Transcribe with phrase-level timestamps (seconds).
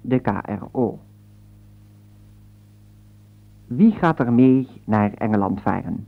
[0.00, 0.98] de KRO.
[3.66, 6.06] Wie gaat er mee naar Engeland varen?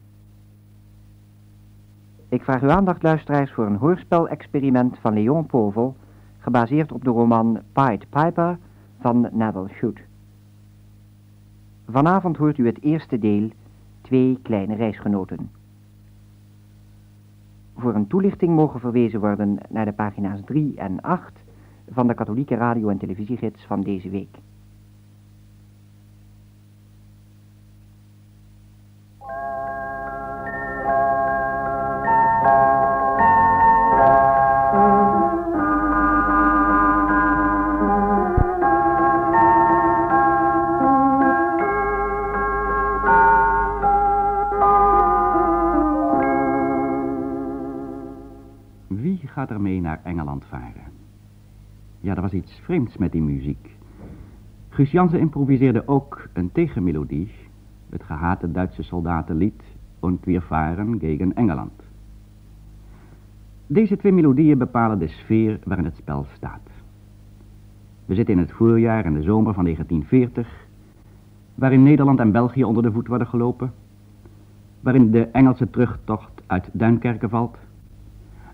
[2.28, 5.96] Ik vraag uw aandacht, luisteraars, voor een hoorspel-experiment van Leon Povel,
[6.38, 8.58] gebaseerd op de roman Pied Piper
[9.00, 10.00] van Neville Shute.
[11.88, 13.50] Vanavond hoort u het eerste deel,
[14.02, 15.50] Twee kleine reisgenoten.
[17.77, 21.32] Voor een toelichting mogen verwezen worden naar de pagina's 3 en 8
[21.93, 24.38] van de katholieke radio- en televisiegids van deze week.
[48.86, 50.92] Wie gaat er mee naar Engeland varen?
[52.02, 53.77] Ja, er was iets vreemds met die muziek.
[54.69, 57.31] Guus Jansen improviseerde ook een tegenmelodie,
[57.91, 59.62] het gehate Duitse soldatenlied
[60.00, 60.42] Und wir
[60.98, 61.83] gegen Engeland.
[63.67, 66.70] Deze twee melodieën bepalen de sfeer waarin het spel staat.
[68.05, 70.66] We zitten in het voorjaar en de zomer van 1940,
[71.55, 73.72] waarin Nederland en België onder de voet worden gelopen,
[74.81, 77.59] waarin de Engelse terugtocht uit Duinkerken valt,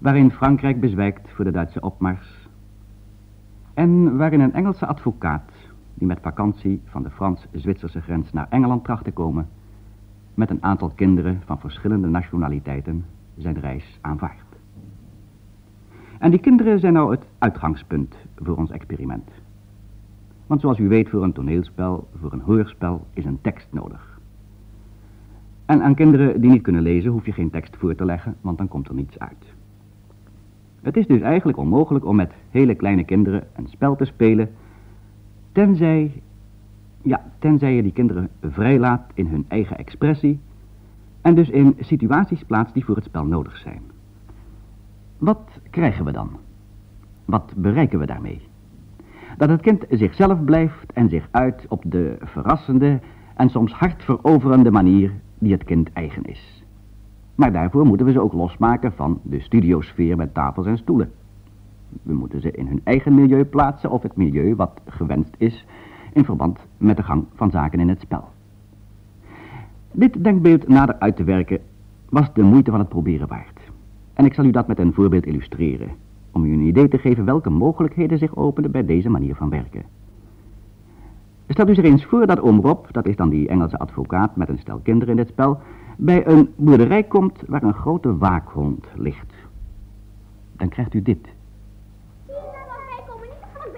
[0.00, 2.47] waarin Frankrijk bezwijkt voor de Duitse opmars
[3.78, 5.50] en waarin een Engelse advocaat,
[5.94, 9.48] die met vakantie van de Frans-Zwitserse grens naar Engeland tracht te komen,
[10.34, 13.04] met een aantal kinderen van verschillende nationaliteiten
[13.36, 14.56] zijn reis aanvaardt.
[16.18, 19.30] En die kinderen zijn nou het uitgangspunt voor ons experiment.
[20.46, 24.20] Want zoals u weet, voor een toneelspel, voor een hoorspel, is een tekst nodig.
[25.64, 28.58] En aan kinderen die niet kunnen lezen, hoef je geen tekst voor te leggen, want
[28.58, 29.56] dan komt er niets uit.
[30.82, 34.50] Het is dus eigenlijk onmogelijk om met hele kleine kinderen een spel te spelen,
[35.52, 36.22] tenzij,
[37.02, 40.40] ja, tenzij je die kinderen vrijlaat in hun eigen expressie
[41.20, 43.83] en dus in situaties plaatst die voor het spel nodig zijn.
[45.18, 46.30] Wat krijgen we dan?
[47.24, 48.40] Wat bereiken we daarmee?
[49.36, 53.00] Dat het kind zichzelf blijft en zich uit op de verrassende
[53.36, 56.58] en soms hartveroverende manier die het kind eigen is.
[57.38, 61.10] Maar daarvoor moeten we ze ook losmaken van de studiosfeer met tafels en stoelen.
[62.02, 65.66] We moeten ze in hun eigen milieu plaatsen of het milieu wat gewenst is
[66.12, 68.28] in verband met de gang van zaken in het spel.
[69.92, 71.60] Dit denkbeeld nader uit te werken
[72.08, 73.60] was de moeite van het proberen waard.
[74.14, 75.90] En ik zal u dat met een voorbeeld illustreren,
[76.32, 79.82] om u een idee te geven welke mogelijkheden zich openen bij deze manier van werken.
[81.48, 84.48] Stel u zich eens voor dat oom Rob, dat is dan die Engelse advocaat met
[84.48, 85.58] een stel kinderen in dit spel,
[86.01, 89.35] bij een boerderij komt waar een grote waakhond ligt.
[90.57, 91.29] Dan krijgt u dit.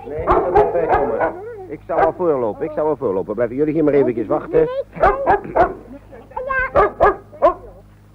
[0.06, 1.32] Nee, ik kan er niet bij komen.
[1.68, 3.34] Ik zal wel voorlopen, ik zal wel voorlopen.
[3.34, 4.68] Blijven jullie hier maar eventjes wachten.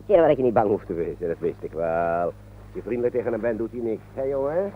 [0.06, 2.24] Zie je dat ik je niet bang hoef te wezen, dat wist ik wel.
[2.26, 2.34] Als
[2.74, 4.02] je vriendelijk tegen hem bent, doet hij niks.
[4.14, 4.72] Hé, jongen?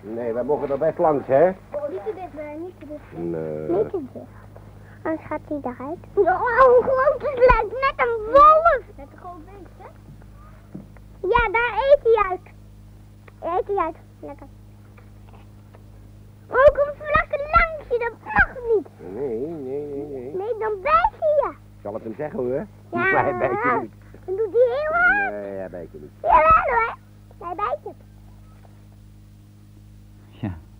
[0.00, 1.46] Nee, wij mogen er best langs, hè?
[1.46, 1.54] Niet
[2.04, 3.40] te dichtbij, niet te dichtbij.
[3.40, 3.68] Nee.
[3.68, 4.20] Niet te.
[5.06, 5.98] Anders gaat hij eruit.
[6.14, 8.82] Oh, een grote sluit, net een wolf.
[8.96, 9.88] Net een groot beest, hè?
[11.28, 12.40] Ja, daar eet hij uit.
[13.40, 13.96] Eet hij uit.
[14.20, 14.46] Lekker.
[16.48, 18.88] Ook een vlakke langsje, dat mag niet.
[19.14, 20.34] Nee, nee, nee, nee.
[20.34, 21.48] Nee, dan bijt hij je.
[21.50, 22.66] Ik zal het hem zeggen, hoor.
[22.90, 23.92] Ja, hij bijt je niet.
[24.24, 25.30] Dan doet hij heel hard.
[25.30, 26.10] Nee, hij bijt je niet.
[26.22, 26.96] Jawel hoor.
[27.38, 27.90] Hij bijt je.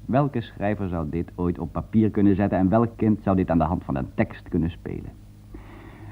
[0.06, 3.59] Welke schrijver zou dit ooit op papier kunnen zetten en welk kind zou dit aan
[3.59, 5.11] de hand van een tekst kunnen spelen?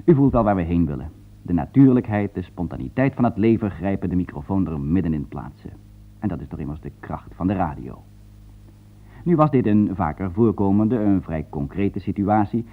[0.05, 1.10] U voelt wel waar we heen willen.
[1.43, 5.71] De natuurlijkheid, de spontaniteit van het leven grijpen de microfoon er middenin plaatsen.
[6.19, 8.03] En dat is toch immers de kracht van de radio.
[9.25, 12.66] Nu was dit een vaker voorkomende, een vrij concrete situatie,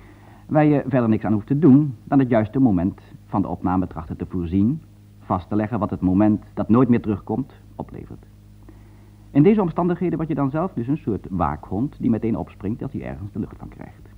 [0.47, 3.87] waar je verder niks aan hoeft te doen dan het juiste moment van de opname
[3.87, 4.81] trachten te voorzien,
[5.19, 8.30] vast te leggen wat het moment dat nooit meer terugkomt oplevert.
[9.31, 12.91] In deze omstandigheden word je dan zelf dus een soort waakhond die meteen opspringt als
[12.91, 14.09] hij ergens de lucht van krijgt.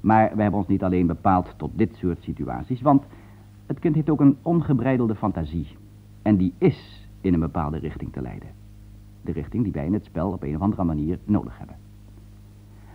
[0.00, 3.04] Maar we hebben ons niet alleen bepaald tot dit soort situaties, want
[3.66, 5.66] het kind heeft ook een ongebreidelde fantasie.
[6.22, 8.48] En die is in een bepaalde richting te leiden.
[9.22, 11.76] De richting die wij in het spel op een of andere manier nodig hebben.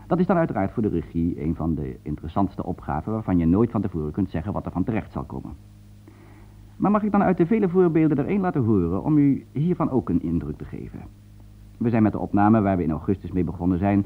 [0.08, 3.72] Dat is dan uiteraard voor de regie een van de interessantste opgaven waarvan je nooit
[3.72, 5.54] van tevoren kunt zeggen wat er van terecht zal komen.
[6.84, 9.90] Maar mag ik dan uit de vele voorbeelden er één laten horen om u hiervan
[9.90, 11.00] ook een indruk te geven?
[11.78, 14.06] We zijn met de opname waar we in augustus mee begonnen zijn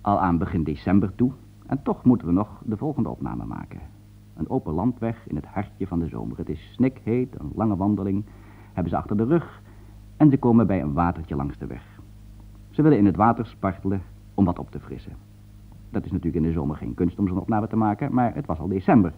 [0.00, 1.32] al aan begin december toe
[1.66, 3.80] en toch moeten we nog de volgende opname maken.
[4.36, 6.38] Een open landweg in het hartje van de zomer.
[6.38, 8.24] Het is snikheet, een lange wandeling,
[8.72, 9.62] hebben ze achter de rug
[10.16, 12.00] en ze komen bij een watertje langs de weg.
[12.70, 14.02] Ze willen in het water spartelen
[14.34, 15.12] om wat op te frissen.
[15.90, 18.46] Dat is natuurlijk in de zomer geen kunst om zo'n opname te maken, maar het
[18.46, 19.12] was al december.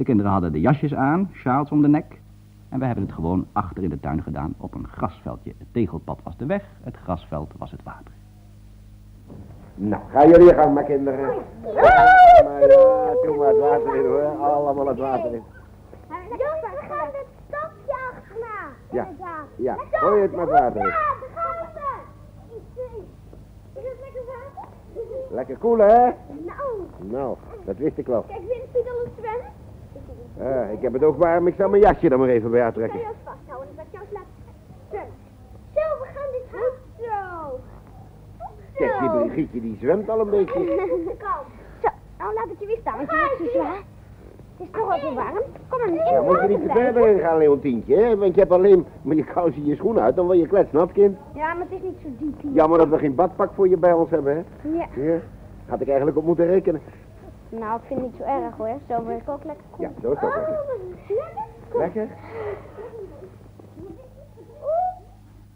[0.00, 2.20] De kinderen hadden de jasjes aan, sjaals om de nek.
[2.68, 5.54] En we hebben het gewoon achter in de tuin gedaan op een grasveldje.
[5.58, 8.12] Het tegelpad was de weg, het grasveld was het water.
[9.74, 11.26] Nou, ga jullie gang, mijn kinderen.
[11.62, 14.22] Maar ja, doe maar het water in hoor.
[14.22, 15.42] Allemaal het water in.
[16.08, 18.58] Jongens, we gaan het stokje achterna.
[18.90, 19.08] Ja,
[19.56, 20.90] ja, gooi het met water in.
[20.90, 21.16] Gaan.
[23.74, 24.68] Is het lekker water?
[25.30, 26.10] Lekker koelen, hè?
[26.46, 28.22] Nou, Nou, dat wist ik wel.
[28.22, 29.58] kijk, u al zwemmen?
[30.42, 32.98] Ah, ik heb het ook warm, ik zal mijn jasje er maar even bij aantrekken.
[32.98, 34.08] je vasthouden, dan zal ik
[34.90, 35.04] jou.
[35.74, 37.58] Zo, we gaan dit goed zo.
[38.74, 40.52] Kijk, die Brigietje die zwemt al een beetje.
[40.54, 40.66] Kom.
[41.82, 41.88] Zo,
[42.18, 43.82] nou laat het je weer staan, want je wordt zo zwaar.
[44.56, 45.36] Het is toch wel zo warm.
[45.68, 48.16] Kom maar, Dan moet je niet te ver erin gaan, Leontientje, hè?
[48.16, 51.18] Want je hebt alleen met je kousen je schoenen uit, dan word je kletsnat, kind.
[51.34, 52.52] Ja, maar het is niet zo diep hier.
[52.52, 54.68] Jammer dat we geen badpak voor je bij ons hebben, hè?
[54.78, 54.86] Ja.
[54.94, 55.18] Ja.
[55.66, 56.80] Had ik eigenlijk op moeten rekenen.
[57.50, 58.78] Nou, ik vind het niet zo erg hoor.
[58.88, 59.86] Zo word ik ook lekker koel.
[59.86, 60.58] Ja, zo is dat lekker.
[61.78, 62.08] Lekker?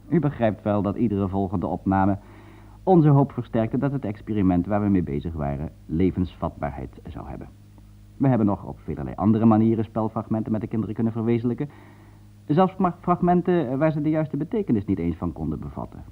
[0.08, 2.18] U begrijpt wel dat iedere volgende opname
[2.82, 7.48] onze hoop versterkte dat het experiment waar we mee bezig waren levensvatbaarheid zou hebben.
[8.16, 11.68] We hebben nog op velerlei andere manieren spelfragmenten met de kinderen kunnen verwezenlijken.
[12.46, 16.04] Zelfs fragmenten waar ze de juiste betekenis niet eens van konden bevatten.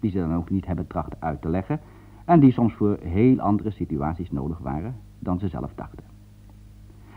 [0.00, 1.80] Die ze dan ook niet hebben trachten uit te leggen
[2.24, 6.04] en die soms voor heel andere situaties nodig waren dan ze zelf dachten.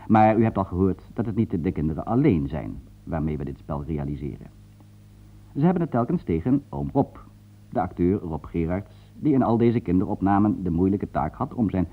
[0.06, 3.58] Maar u hebt al gehoord dat het niet de kinderen alleen zijn waarmee we dit
[3.58, 4.46] spel realiseren.
[5.54, 7.16] Ze hebben het telkens tegen oom Rob,
[7.68, 11.88] de acteur Rob Gerards, die in al deze kinderopnamen de moeilijke taak had om zijn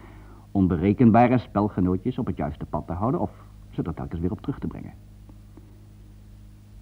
[0.52, 3.32] onberekenbare spelgenootjes op het juiste pad te houden of
[3.70, 4.94] ze er telkens weer op terug te brengen.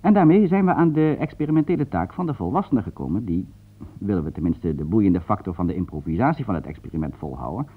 [0.02, 3.48] En daarmee zijn we aan de experimentele taak van de volwassenen gekomen, die,
[3.98, 7.68] willen we tenminste de boeiende factor van de improvisatie van het experiment volhouden,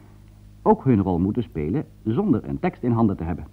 [0.62, 3.46] ook hun rol moeten spelen zonder een tekst in handen te hebben.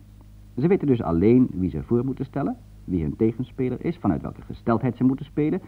[0.57, 4.41] Ze weten dus alleen wie ze voor moeten stellen, wie hun tegenspeler is, vanuit welke
[4.41, 5.61] gesteldheid ze moeten spelen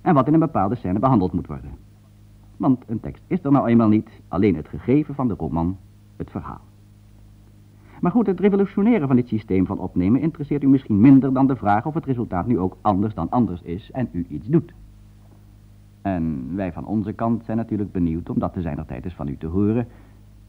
[0.00, 1.70] en wat in een bepaalde scène behandeld moet worden.
[2.56, 5.76] Want een tekst is er nou eenmaal niet, alleen het gegeven van de roman,
[6.16, 6.60] het verhaal.
[8.00, 11.56] Maar goed, het revolutioneren van dit systeem van opnemen interesseert u misschien minder dan de
[11.56, 14.72] vraag of het resultaat nu ook anders dan anders is en u iets doet.
[16.02, 19.28] En wij van onze kant zijn natuurlijk benieuwd om dat te zijner tijd eens van
[19.28, 19.86] u te horen,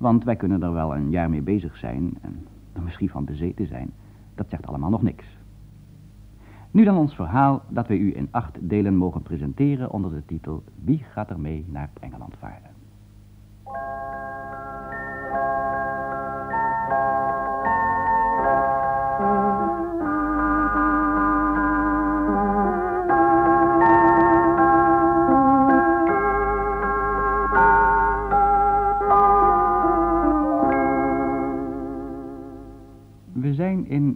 [0.01, 3.67] want wij kunnen er wel een jaar mee bezig zijn en er misschien van bezeten
[3.67, 3.91] zijn.
[4.35, 5.25] Dat zegt allemaal nog niks.
[6.71, 10.63] Nu dan ons verhaal dat wij u in acht delen mogen presenteren onder de titel
[10.83, 12.71] Wie gaat er mee naar Engeland varen?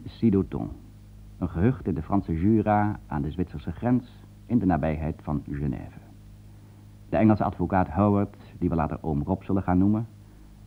[0.05, 0.69] Sidoton,
[1.37, 5.99] een gehucht in de Franse Jura aan de Zwitserse grens in de nabijheid van Genève.
[7.09, 10.07] De Engelse advocaat Howard, die we later oom Rob zullen gaan noemen,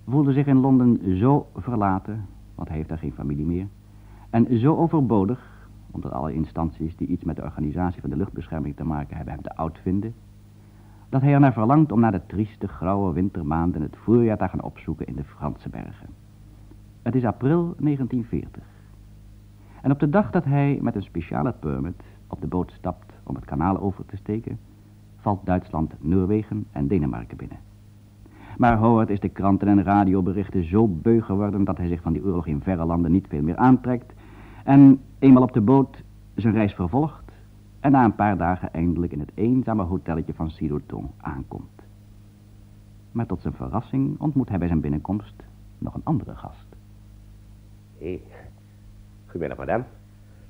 [0.07, 3.67] voelde zich in Londen zo verlaten, want hij heeft daar geen familie meer,
[4.31, 8.85] en zo overbodig, omdat alle instanties die iets met de organisatie van de luchtbescherming te
[8.85, 10.15] maken hebben hem te oud vinden,
[11.09, 15.07] dat hij ernaar verlangt om naar de trieste, grauwe wintermaanden het voorjaar te gaan opzoeken
[15.07, 16.09] in de Franse bergen.
[17.03, 18.78] Het is april 1940.
[19.83, 23.35] En op de dag dat hij met een speciale permit op de boot stapt om
[23.35, 24.59] het kanaal over te steken,
[25.17, 27.59] valt Duitsland, Noorwegen en Denemarken binnen.
[28.59, 32.25] Maar Howard is de kranten en radioberichten zo beu geworden dat hij zich van die
[32.25, 34.13] oorlog in verre landen niet veel meer aantrekt
[34.65, 36.03] en eenmaal op de boot
[36.35, 37.33] zijn reis vervolgt
[37.81, 41.83] en na een paar dagen eindelijk in het eenzame hotelletje van Sidoton aankomt.
[43.13, 45.35] Maar tot zijn verrassing ontmoet hij bij zijn binnenkomst
[45.79, 46.67] nog een andere gast.
[47.99, 48.21] Hé.
[49.31, 49.85] Goedemiddag, madame.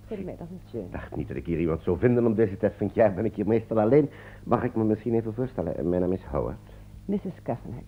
[0.07, 0.85] Goedemiddag, monsieur.
[0.85, 3.15] Ik dacht niet dat ik hier iemand zou vinden om deze tijd van het jaar
[3.15, 4.11] ben ik hier meestal alleen.
[4.45, 5.89] Mag ik me misschien even voorstellen?
[5.89, 6.57] Mijn naam is Howard.
[7.05, 7.43] Mrs.
[7.43, 7.83] Kavanagh.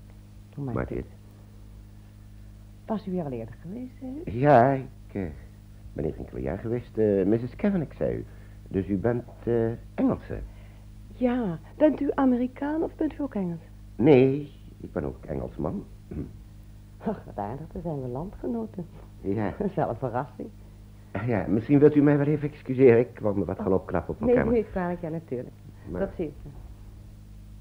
[0.54, 1.04] Hoe maakt Maar u dit...
[1.04, 1.12] het?
[2.86, 4.30] Was u hier al eerder geweest, hè?
[4.30, 5.22] Ja, ik eh,
[5.92, 6.98] ben hier enkele jaar geweest.
[6.98, 7.56] eh, Mrs.
[7.56, 8.24] Kavanagh, zei u.
[8.68, 10.38] Dus u bent eh, Engelse?
[11.14, 11.58] Ja.
[11.76, 13.60] Bent u Amerikaan of bent u ook Engels?
[13.96, 15.84] Nee, ik ben ook Engelsman.
[16.08, 16.14] Hm.
[16.98, 18.86] Ach, wat aardig, dan zijn we landgenoten.
[19.20, 19.52] Ja.
[19.58, 20.48] Dat is wel een verrassing.
[21.26, 22.98] Ja, misschien wilt u mij wel even excuseren.
[22.98, 24.58] Ik wou me wat gaan opknappen op mijn Nee, kamer.
[24.58, 25.50] ik kwalijk, ja, natuurlijk.
[25.90, 26.48] Maar- Dat ziet u.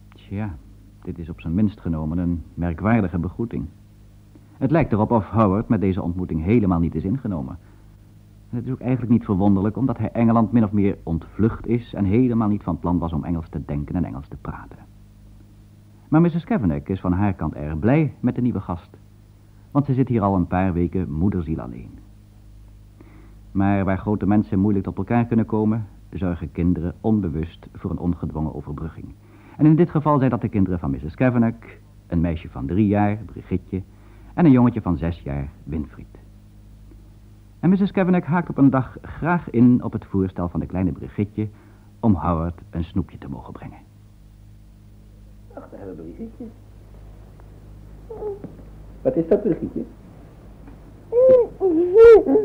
[0.10, 0.56] Tja,
[1.04, 3.66] dit is op zijn minst genomen een merkwaardige begroeting.
[4.58, 7.58] Het lijkt erop of Howard met deze ontmoeting helemaal niet is ingenomen.
[8.50, 11.94] En het is ook eigenlijk niet verwonderlijk, omdat hij Engeland min of meer ontvlucht is
[11.94, 14.78] en helemaal niet van plan was om Engels te denken en Engels te praten.
[16.08, 16.44] Maar Mrs.
[16.44, 18.90] Kavanagh is van haar kant erg blij met de nieuwe gast.
[19.72, 21.90] Want ze zit hier al een paar weken moederziel alleen.
[23.52, 28.56] Maar waar grote mensen moeilijk tot elkaar kunnen komen, zorgen kinderen onbewust voor een ongedwongen
[28.56, 29.08] overbrugging.
[29.58, 31.16] En in dit geval zijn dat de kinderen van Mrs.
[31.16, 31.68] Kavanagh,
[32.08, 33.82] een meisje van drie jaar, Brigitte,
[34.34, 36.08] en een jongetje van zes jaar, Winfried.
[37.60, 37.92] En Mrs.
[37.92, 41.48] Kavanagh haakt op een dag graag in op het voorstel van de kleine Brigitte
[42.00, 43.78] om Howard een snoepje te mogen brengen.
[45.54, 46.44] Ach, daar hebben we Brigitte.
[49.02, 49.84] Wat is dat, Brigitte?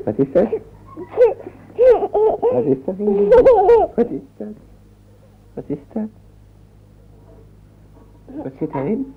[0.05, 0.49] Wat is dat?
[0.95, 2.97] Wat is dat?
[3.95, 4.49] Wat is dat?
[5.55, 6.09] Wat is dat?
[8.25, 9.15] Wat zit daarin?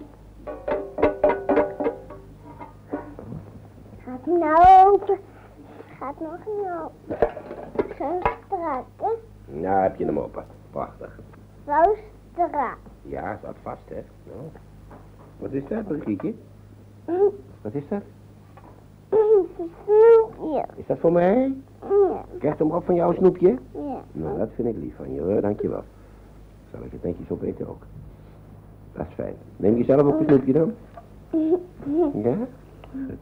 [4.04, 5.18] Gaat hij nou open?
[6.00, 7.18] Gaat nog niet open.
[7.98, 9.10] Zo strak, hè?
[9.46, 10.46] Nou, heb je hem open.
[10.72, 11.20] Prachtig.
[11.66, 11.96] Zo
[12.34, 12.78] strak.
[13.02, 14.04] Ja, staat vast, hè?
[14.24, 14.40] Nou.
[15.38, 16.34] Wat is dat, Brigitte?
[17.62, 18.02] Wat is dat?
[19.10, 20.66] Snoepje.
[20.76, 21.54] Is dat voor mij?
[21.82, 23.58] Ja, Krijgt hem op van jou een snoepje?
[23.74, 24.02] ja.
[24.12, 25.42] Nou, dat vind ik lief van je, hoor.
[25.42, 25.84] Dankjewel.
[26.72, 27.82] Zal ik het netjes opeten ook.
[28.94, 29.34] Dat is fijn.
[29.58, 30.72] Neem je zelf ook een snoepje dan?
[32.24, 32.38] Ja?
[32.92, 33.18] Goed.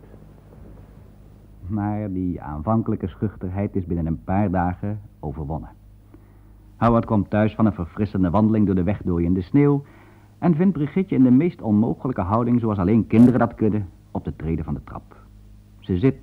[1.67, 5.69] Maar die aanvankelijke schuchterheid is binnen een paar dagen overwonnen.
[6.77, 9.83] Howard komt thuis van een verfrissende wandeling door de wegdooiende sneeuw
[10.37, 14.35] en vindt Brigitte in de meest onmogelijke houding, zoals alleen kinderen dat kunnen, op de
[14.35, 15.15] treden van de trap.
[15.79, 16.19] Ze zit,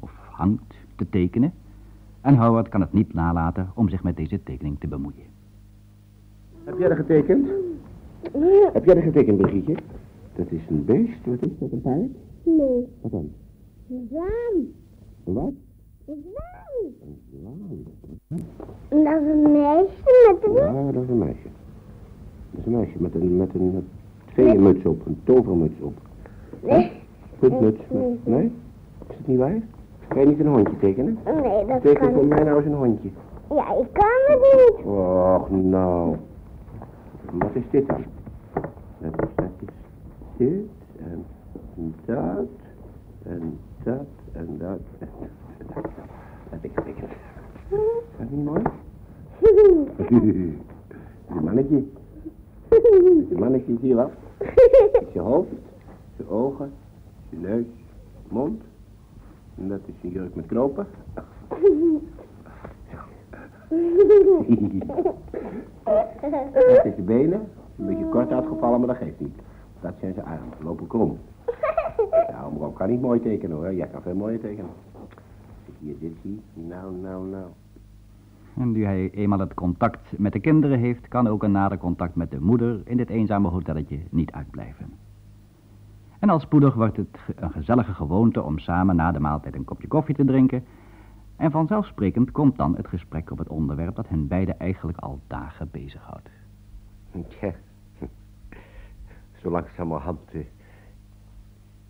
[0.00, 1.52] of hangt, te tekenen
[2.20, 5.24] en Howard kan het niet nalaten om zich met deze tekening te bemoeien.
[6.64, 7.48] Heb jij er getekend?
[8.72, 9.82] Heb jij er getekend, Brigitte?
[10.34, 11.24] Dat is een beest.
[11.24, 12.10] Wat is dat, een paard?
[12.42, 12.88] Nee.
[13.00, 13.30] Wat dan?
[14.08, 14.66] Zwaan.
[15.24, 15.52] Een wat?
[16.04, 16.92] Zwaan.
[17.02, 17.84] Een zwaan.
[18.88, 20.52] Dat is een meisje met een...
[20.54, 21.48] Ja, dat is een meisje.
[22.50, 23.86] Dat is een meisje met een, met een
[24.26, 25.94] veemuts op, een tovermuts op.
[26.62, 26.90] Nee.
[27.38, 27.80] Puntmuts.
[28.24, 28.52] Nee?
[29.08, 29.62] Is het niet waar?
[30.08, 31.18] Kan je niet een hondje tekenen?
[31.24, 33.08] Nee, dat Teken kan voor mij nou eens een hondje.
[33.50, 34.84] Ja, ik kan het niet.
[34.86, 36.16] Och, nou.
[37.32, 38.04] Wat is dit dan?
[38.98, 39.68] Dat is, dat is
[40.36, 41.24] dit en
[42.04, 42.46] dat
[43.22, 45.84] en dat en dat en dat.
[46.50, 47.10] Dat ik getekend.
[47.68, 48.62] Is dat niet mooi?
[51.28, 51.84] Een mannetje.
[52.68, 54.10] Een mannetje, zie je wat?
[55.12, 55.48] Je hoofd,
[56.16, 56.72] je ogen,
[57.28, 57.64] je neus,
[58.28, 58.62] mond.
[59.56, 60.86] En dat is een jurk met knopen.
[66.52, 67.48] Dat is de benen.
[67.78, 69.38] Een beetje kort uitgevallen, maar dat geeft niet.
[69.80, 70.52] Dat zijn zijn armen.
[70.58, 71.18] Ze lopen krom.
[72.10, 73.74] Ja, Omroep kan niet mooi tekenen hoor.
[73.74, 74.70] Jij kan veel mooier tekenen.
[74.92, 75.08] Als
[75.64, 76.40] ik hier dit zie.
[76.54, 77.46] Nou, nou, nou.
[78.56, 82.14] En nu hij eenmaal het contact met de kinderen heeft, kan ook een nader contact
[82.14, 85.05] met de moeder in dit eenzame hotelletje niet uitblijven.
[86.20, 89.88] En al spoedig wordt het een gezellige gewoonte om samen na de maaltijd een kopje
[89.88, 90.64] koffie te drinken.
[91.36, 95.68] En vanzelfsprekend komt dan het gesprek op het onderwerp dat hen beiden eigenlijk al dagen
[95.70, 96.28] bezighoudt.
[97.28, 97.54] Tja.
[99.42, 100.40] Zo langzamerhand eh,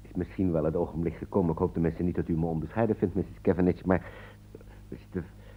[0.02, 1.52] is misschien wel het ogenblik gekomen.
[1.52, 3.40] Ik hoop tenminste niet dat u me onbescheiden vindt, Mrs.
[3.42, 3.82] Cavendish.
[3.82, 4.10] Maar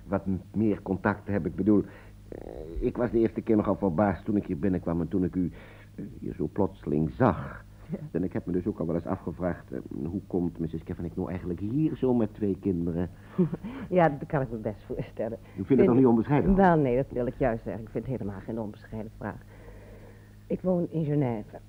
[0.08, 0.24] wat
[0.54, 1.84] meer contact heb ik bedoel...
[2.28, 2.40] eh,
[2.80, 5.02] ik was de eerste keer nogal verbaasd toen ik hier binnenkwam...
[5.02, 5.52] en toen ik u
[5.96, 7.66] eh, hier zo plotseling zag.
[8.12, 9.72] En ik heb me dus ook al wel eens afgevraagd...
[9.72, 10.84] eh, hoe komt Mrs.
[10.84, 13.10] Cavendish nou eigenlijk hier zo met twee kinderen?
[13.89, 15.38] Ja, dat kan ik me best voorstellen.
[15.58, 16.55] U vindt het toch niet onbescheiden?
[16.55, 17.84] Wel, nee, dat wil ik juist zeggen.
[17.84, 19.41] Ik vind het helemaal geen onbescheiden vraag.
[20.48, 21.60] Ik woon in Genève.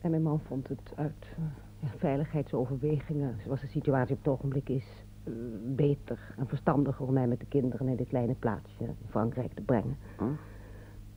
[0.00, 1.44] En mijn man vond het uit eh,
[1.78, 7.26] ja, veiligheidsoverwegingen, zoals de situatie op het ogenblik is, eh, beter en verstandiger om mij
[7.26, 9.96] met de kinderen naar dit kleine plaatsje in Frankrijk te brengen.
[10.18, 10.28] Huh?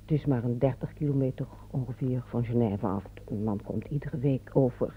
[0.06, 3.04] Het is maar een 30 kilometer ongeveer van Genève af.
[3.30, 4.94] Mijn man komt iedere week over.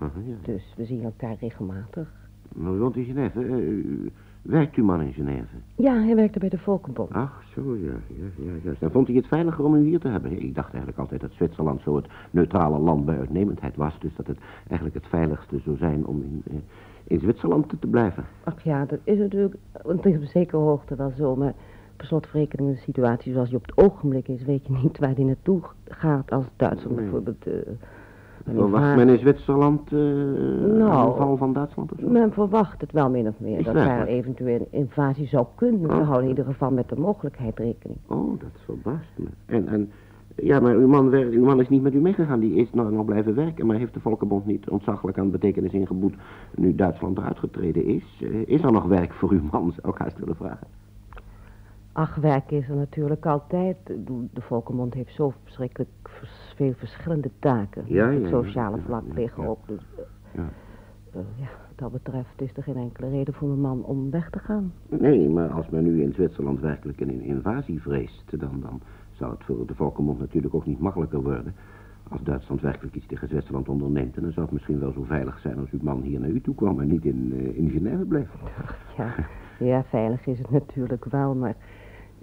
[0.00, 0.10] Ja.
[0.42, 2.12] Dus we zien elkaar regelmatig.
[2.54, 3.40] Maar u woont in Genève.
[3.40, 4.10] u-
[4.42, 5.46] werkt uw man in Genève?
[5.74, 7.10] Ja, hij werkte bij de Volkenbond.
[7.12, 8.80] Ach, zo, ja, ja, ja, juist.
[8.80, 10.42] Dan vond hij het veiliger om u hier te hebben.
[10.42, 13.98] Ik dacht eigenlijk altijd dat Zwitserland zo het neutrale land bij uitnemendheid was.
[14.00, 14.38] Dus dat het
[14.68, 16.54] eigenlijk het veiligste zou zijn om in, eh,
[17.06, 18.24] in Zwitserland te, blijven.
[18.44, 21.54] Ach ja, dat is natuurlijk want het is op zekere hoogte wel zo, maar
[21.96, 25.14] per slotverrekening in de situatie zoals die op het ogenblik is, weet je niet waar
[25.14, 27.04] die naartoe gaat als Duitsland Nee.
[27.04, 27.46] bijvoorbeeld...
[27.46, 32.08] een Verwacht men in Zwitserland een Nou, aanval van Duitsland of zo?
[32.08, 35.80] Men verwacht het wel min of meer, Is dat daar eventueel een invasie zou kunnen.
[35.80, 36.02] We Ah.
[36.02, 37.98] houden in ieder geval met de mogelijkheid rekening.
[38.06, 39.26] Oh, dat verbaast me.
[39.46, 39.90] En, en,
[40.36, 42.40] ja, maar uw man, wer- uw man is niet met u meegegaan.
[42.40, 46.14] Die is nog, nog blijven werken, maar heeft de Volkenbond niet ontzaglijk aan betekenis ingeboet
[46.54, 48.20] nu Duitsland eruit getreden is.
[48.22, 50.66] Eh, is er nog werk voor uw man, zou ik haast willen vragen.
[51.96, 53.76] Ach, werk is er natuurlijk altijd.
[54.32, 57.84] De Volkenmond heeft zo verschrikkelijk vers- veel verschillende taken.
[57.86, 59.48] Ja, Op ja, het ja, sociale ja, vlak ja, liggen ja.
[59.48, 59.66] ook.
[59.66, 60.48] Dus, eh, Ja.
[61.12, 64.30] eh, ja, wat dat betreft is er geen enkele reden voor mijn man om weg
[64.30, 64.72] te gaan.
[64.88, 68.80] Nee, maar als men nu in Zwitserland werkelijk een invasie vreest, dan, dan
[69.12, 71.54] zal het voor de Volkenmond natuurlijk ook niet makkelijker worden.
[72.08, 75.58] Als Duitsland werkelijk iets tegen Zwitserland onderneemt, dan zou het misschien wel zo veilig zijn
[75.58, 78.28] als uw man hier naar u toe kwam en niet in, eh, in Genève bleef.
[78.96, 79.14] Ja,
[79.58, 81.56] ja, veilig is het natuurlijk wel, maar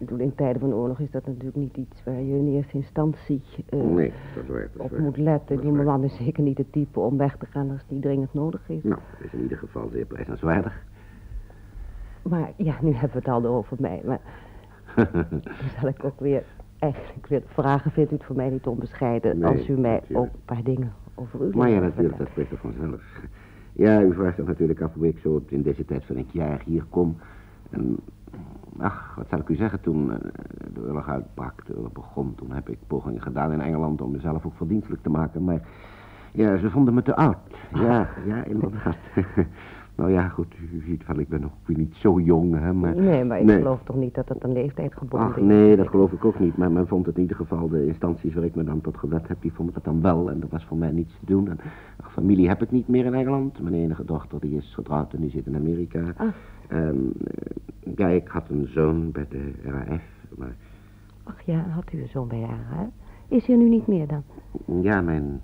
[0.01, 2.77] ik bedoel, in tijden van oorlog is dat natuurlijk niet iets waar je in eerste
[2.77, 4.69] instantie eh, Nee, dat waar.
[4.77, 5.01] Op waar.
[5.01, 5.55] moet letten.
[5.55, 5.85] Dat Die waar.
[5.85, 8.83] man is zeker niet het type om weg te gaan als niet dringend nodig is.
[8.83, 10.83] Nou, dat is in ieder geval zeer prijzenswaardig.
[12.21, 14.01] Maar ja, nu hebben we het al over mij.
[14.05, 14.19] Maar
[15.31, 15.41] dan
[15.79, 16.43] zal ik ook weer
[16.79, 20.19] eigenlijk willen vragen, vindt u het voor mij niet onbescheiden Nee, als u mij natuurlijk.
[20.19, 23.01] ook een paar dingen over u Maar ja, natuurlijk, dat spreekt er vanzelf.
[23.73, 26.61] Ja, u vraagt zich natuurlijk af hoe ik zo in deze tijd van het jaar
[26.65, 27.17] hier kom.
[27.69, 27.97] En,
[28.81, 30.17] ach, wat zal ik u zeggen, toen eh,
[30.73, 34.45] de oorlog uitbrak, de oorlog begon, toen heb ik pogingen gedaan in Engeland om mezelf
[34.45, 35.43] ook verdienstelijk te maken.
[35.43, 35.61] Maar
[36.31, 37.37] ja, ze vonden me te oud.
[37.73, 38.97] Ja, ja, inderdaad.
[39.95, 42.95] nou ja, goed, u ziet wel, ik ben ook weer niet zo jong, hè, maar...
[42.95, 43.57] Nee, maar ik Nee.
[43.57, 45.43] geloof toch niet dat het een leeftijd gebonden Ach is?
[45.43, 46.57] nee, dat geloof ik ook niet.
[46.57, 49.27] Maar men vond het in ieder geval, de instanties waar ik me dan tot gewet
[49.27, 50.29] heb, die vonden dat dan wel.
[50.31, 51.49] En er was voor mij niets te doen.
[51.49, 51.59] En,
[52.01, 53.61] ach, familie heb ik niet meer in Engeland.
[53.61, 56.03] Mijn enige dochter die is getrouwd en die zit in Amerika.
[56.17, 56.27] Ah.
[56.67, 60.03] En eh, ja, ik had een zoon bij de RAF.
[60.37, 60.55] Maar
[61.23, 62.85] Ach ja, had u een zoon bij haar, hè?
[63.35, 64.23] Is hij er nu niet meer dan?
[64.83, 65.41] ja, mijn,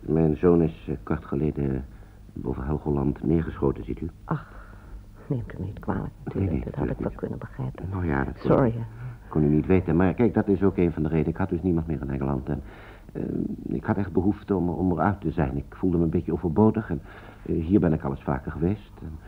[0.00, 1.84] mijn zoon is eh, kort geleden
[2.40, 4.10] boven Helgoland neergeschoten, ziet u.
[4.24, 4.46] Ach,
[5.26, 6.52] neemt u me niet kwalijk, Nee, natuurlijk.
[6.52, 7.88] nee, dat had ik wel kunnen begrijpen.
[7.90, 8.70] Nou ja, dat kon, Sorry.
[8.70, 8.80] hè.
[9.28, 9.96] kon u niet weten.
[9.96, 11.30] Maar kijk, dat is ook een van de redenen.
[11.32, 12.48] Ik had dus niemand meer in Engeland.
[12.48, 12.62] En
[13.12, 13.22] eh,
[13.76, 15.56] ik had echt behoefte om, om eruit te zijn.
[15.56, 16.90] Ik voelde me een beetje overbodig.
[16.90, 17.00] En
[17.46, 18.92] eh, hier ben ik al eens vaker geweest.
[19.02, 19.18] En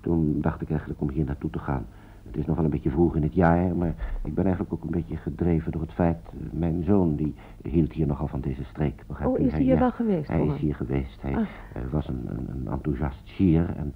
[0.00, 1.86] toen dacht ik eigenlijk om hier naartoe te gaan.
[2.34, 4.82] Het is nog wel een beetje vroeg in het jaar, maar ik ben eigenlijk ook
[4.84, 6.16] een beetje gedreven door het feit...
[6.30, 9.04] eh, mijn zoon, die hield hier nogal van deze streek.
[9.06, 9.44] begrijpt Oh, u?
[9.46, 11.22] is hij hier ja, wel geweest, Hij is hier geweest.
[11.22, 11.42] Hij Ah.
[11.90, 13.94] was een, een, een enthousiast schier en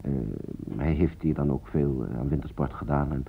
[0.00, 0.10] eh,
[0.76, 3.12] hij heeft hier dan ook veel eh, aan wintersport gedaan.
[3.12, 3.24] En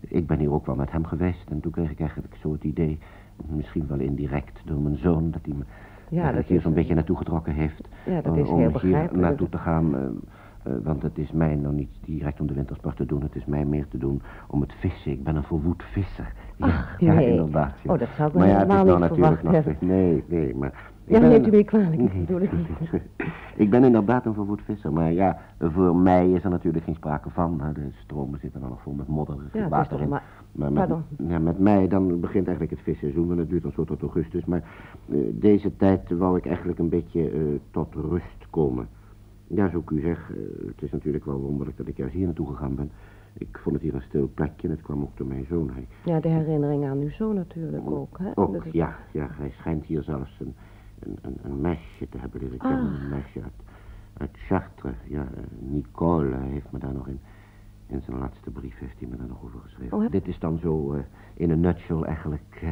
[0.00, 2.64] ik ben hier ook wel met hem geweest en toen kreeg ik eigenlijk zo het
[2.64, 2.98] idee...
[3.46, 5.64] Misschien wel indirect door mijn zoon, dat hij me
[6.08, 7.88] Ja, dat hier zo'n een- beetje naartoe getrokken heeft.
[8.06, 9.94] Ja, dat is om heel hier naartoe te gaan.
[10.66, 13.22] Eh, want het is mij nou niet direct om de wintersport te doen.
[13.22, 15.12] Het is mij meer te doen om het vissen.
[15.12, 16.32] Ik ben een verwoed visser.
[16.56, 17.28] Ja, Ach, ja nee.
[17.30, 17.72] inderdaad.
[17.82, 17.92] ja.
[17.92, 20.54] Oh, dat zou ik maar ja, het helemaal is nou natuurlijk nog steeds- Nee, nee,
[20.54, 20.68] maar...
[21.04, 21.98] ik Ja, ben neemt u me kwalijk, ik
[22.28, 22.52] Nee, het
[22.90, 23.02] niet.
[23.56, 24.92] ik ben inderdaad een verwoed visser.
[24.92, 27.60] Maar ja, voor mij is er natuurlijk geen sprake van.
[27.74, 29.34] De stromen zitten dan nog vol met modder.
[29.36, 30.08] Er zit Ja, water in.
[30.08, 30.22] maar...
[30.52, 31.02] Maar met, Pardon.
[31.28, 34.44] ja, met mij dan begint eigenlijk het visseizoen en het duurt dan zo tot augustus.
[34.44, 34.62] Maar
[35.10, 38.88] eh, deze tijd wou ik eigenlijk een beetje eh, tot rust komen.
[39.46, 42.24] Ja, zoals ik u zeg, eh, het is natuurlijk wel wonderlijk dat ik juist hier
[42.26, 42.90] naartoe gegaan ben.
[43.38, 45.70] Ik vond het hier een stil plekje en het kwam ook door mijn zoon.
[45.70, 48.30] Hij, Ja, de herinnering aan uw zoon natuurlijk ook, hè?
[48.34, 50.54] ook, ja, ja, hij schijnt hier zelfs een,
[50.98, 52.92] een, een, een meisje te hebben leren kennen.
[52.94, 53.02] Ah.
[53.02, 53.52] Een meisje uit,
[54.16, 54.94] uit Chartres.
[55.08, 57.18] Ja, eh, Nicole hij heeft me daar nog in,
[57.86, 59.96] in zijn laatste brief heeft hij me daar nog over geschreven.
[59.96, 61.00] Oh, heb- Dit is dan zo eh,
[61.34, 62.68] in een nutshell eigenlijk eh,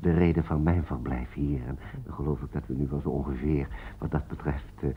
[0.00, 1.60] de reden van mijn verblijf hier.
[1.66, 4.88] En dan geloof ik dat we nu wel zo ongeveer, wat dat betreft, eh,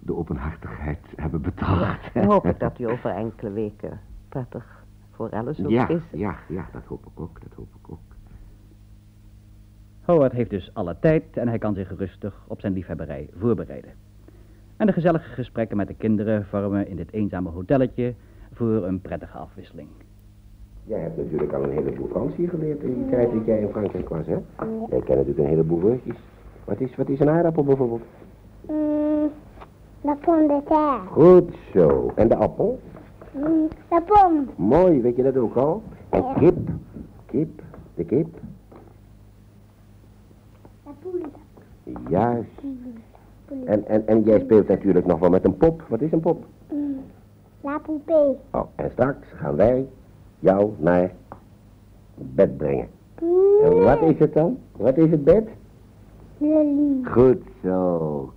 [0.00, 2.14] de openhartigheid hebben betracht.
[2.14, 6.02] Dan hoop ik dat u over enkele weken prettig voor Alice ook ja, is.
[6.12, 7.98] ja, ja, dat hoop ik ook, dat hoop ik ook.
[10.00, 13.90] Howard heeft dus alle tijd en hij kan zich rustig op zijn liefhebberij voorbereiden.
[14.76, 18.14] En de gezellige gesprekken met de kinderen vormen in dit eenzame hotelletje
[18.52, 19.88] voor een prettige afwisseling.
[20.84, 23.68] Jij hebt natuurlijk al een heleboel Frans hier geleerd in die tijd dat jij in
[23.68, 24.32] Frankrijk was, hè?
[24.88, 26.16] Jij kent natuurlijk een heleboel woordjes.
[26.64, 28.02] Wat is, wat is een aardappel bijvoorbeeld?
[30.02, 31.00] La pomme de terre.
[31.10, 32.12] Goed zo.
[32.14, 32.80] En de appel?
[33.32, 34.42] Mm, la pomme.
[34.56, 35.82] Mooi, weet je dat ook al?
[36.08, 36.32] En Ja.
[36.32, 36.56] kip?
[37.26, 37.62] Kip?
[37.94, 38.26] De kip?
[40.84, 41.24] La poule.
[42.08, 42.50] Juist.
[43.64, 45.82] En, en, en jij speelt natuurlijk nog wel met een pop.
[45.88, 46.44] Wat is een pop?
[46.72, 46.96] Mm,
[47.60, 48.36] la poupée.
[48.50, 49.88] Oh, en straks gaan wij
[50.38, 51.12] jou naar
[52.14, 52.88] bed brengen.
[53.62, 54.58] En wat is het dan?
[54.76, 55.48] Wat is het bed?
[56.38, 57.06] Lit.
[57.06, 58.32] Goed zo.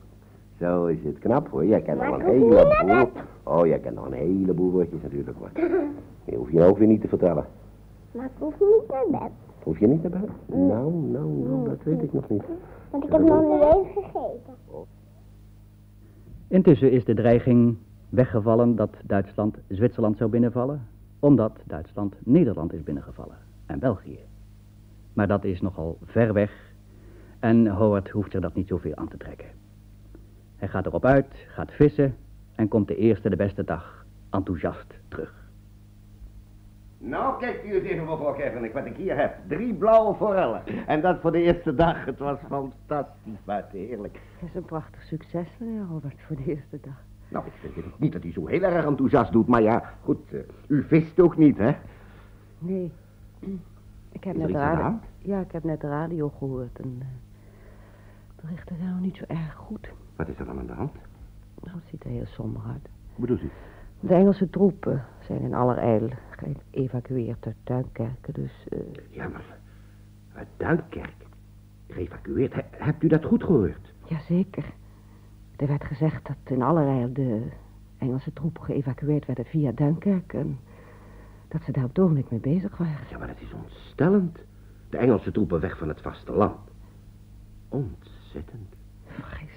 [0.63, 1.65] Zo is het knap hoor.
[1.65, 3.12] Jij kent al Maar een heleboel.
[3.43, 5.49] Oh, jij kent nog een heleboel woordjes natuurlijk hoor.
[6.26, 7.45] Die hoef je nou ook weer niet te vertellen.
[8.12, 9.32] Maar ik hoef niet naar bed.
[9.63, 10.30] Hoef je niet naar bed?
[10.45, 12.43] Nou, nou, nou, dat weet ik nog niet.
[12.89, 14.54] Want ik heb nog niet eens gegeten.
[16.47, 17.78] Intussen is de dreiging
[18.10, 20.88] weggevallen dat Duitsland Zwitserland zou binnenvallen,
[21.19, 24.19] omdat Duitsland Nederland is binnengevallen en België.
[25.13, 26.73] Maar dat is nogal ver weg
[27.39, 29.47] en Howard hoeft zich dat niet zoveel aan te trekken.
[30.63, 32.15] Hij gaat erop uit, gaat vissen
[32.56, 35.34] en komt de eerste de beste dag enthousiast terug.
[36.97, 39.38] Nou, kijk u eens even, mevrouw Kevin, wat ik hier heb.
[39.47, 40.62] Drie blauwe forellen.
[40.88, 42.06] En dat voor de eerste dag.
[42.06, 44.19] Het was fantastisch, maar heerlijk.
[44.39, 47.02] Het is een prachtig succes, meneer Robert, voor de eerste dag.
[47.28, 50.34] Nou, ik vind het niet dat hij zo heel erg enthousiast doet, maar ja, goed,
[50.34, 51.71] uh, u vist ook niet, hè?
[52.60, 52.91] Nee.
[54.12, 54.99] Ik heb Is er net radio...
[55.17, 56.97] Ja, ik heb net de radio gehoord en...
[56.99, 57.08] eh,
[58.36, 59.89] de berichten zijn nog niet zo erg goed.
[60.15, 60.93] Wat is er dan aan de hand?
[61.63, 62.89] Nou, het ziet er heel somber uit.
[63.13, 63.49] Hoe bedoelt u?
[63.99, 66.10] De Engelse troepen zijn in allerijl
[66.71, 68.52] geëvacueerd uit Duinkerken, dus...
[68.69, 69.43] eh, Ja, maar
[70.34, 70.82] uit.
[71.88, 72.54] Geëvacueerd.
[72.54, 73.93] He- hebt u dat goed gehoord?
[74.06, 74.65] Jazeker.
[75.56, 77.47] Er werd gezegd dat in allerijl de
[77.97, 80.39] Engelse troepen geëvacueerd werden via Duinkerken.
[80.39, 80.60] en
[81.47, 83.08] Dat ze daar op het ogenblik mee bezig waren.
[83.10, 84.38] Ja, maar dat is ontstellend.
[84.89, 86.56] De Engelse troepen weg van het vasteland.
[87.69, 88.76] Ontzettend.
[89.06, 89.52] Vreselijk.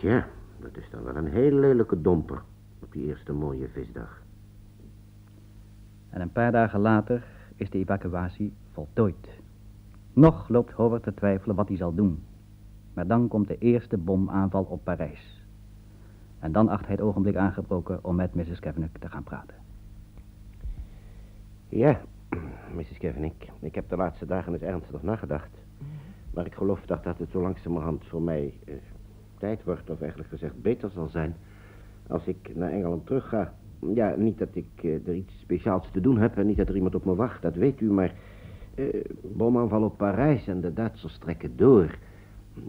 [0.00, 0.26] Ja,
[0.60, 2.42] dat is dan wel een heel lelijke domper.
[2.82, 4.22] Op die eerste mooie visdag.
[6.08, 7.24] En een paar dagen later
[7.56, 9.28] is de evacuatie voltooid.
[10.12, 12.22] Nog loopt Howard te twijfelen wat hij zal doen.
[12.94, 15.44] Maar dan komt de eerste bomaanval op Parijs.
[16.38, 18.60] En dan acht hij het ogenblik aangebroken om met Mrs.
[18.60, 19.56] Kavanagh te gaan praten.
[21.68, 22.00] Ja,
[22.76, 22.98] Mrs.
[22.98, 25.58] Ik, ik heb de laatste dagen eens ernstig nagedacht.
[26.34, 28.74] Maar ik geloof dat, dat het zo langzamerhand voor mij eh,
[29.40, 31.36] tijd wordt, of eigenlijk gezegd beter zal zijn,
[32.08, 33.54] als ik naar Engeland terug ga.
[33.94, 36.74] Ja, niet dat ik eh, er iets speciaals te doen heb en niet dat er
[36.74, 38.14] iemand op me wacht, dat weet u, maar
[38.74, 38.84] eh
[39.22, 41.98] bomaanval op Parijs en de Duitsers trekken door.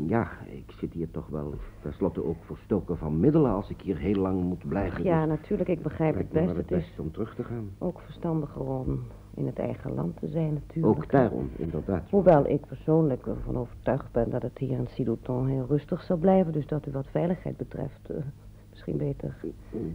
[0.08, 4.22] Ja, ik zit hier toch wel tenslotte ook verstoken van middelen als ik hier heel
[4.22, 5.04] lang moet blijven.
[5.04, 6.56] Ja, Dus natuurlijk, ik begrijp het best.
[6.56, 7.70] het Het is om terug te gaan.
[7.78, 9.00] ook verstandiger om
[9.36, 10.96] in het eigen land te zijn, natuurlijk.
[10.96, 12.10] Ook daarom, inderdaad.
[12.10, 16.54] Hoewel ik persoonlijk ervan overtuigd ben dat het hier in Sidoton heel rustig zal blijven.
[16.54, 18.16] Dus dat u wat veiligheid betreft eh,
[18.86, 19.36] misschien beter...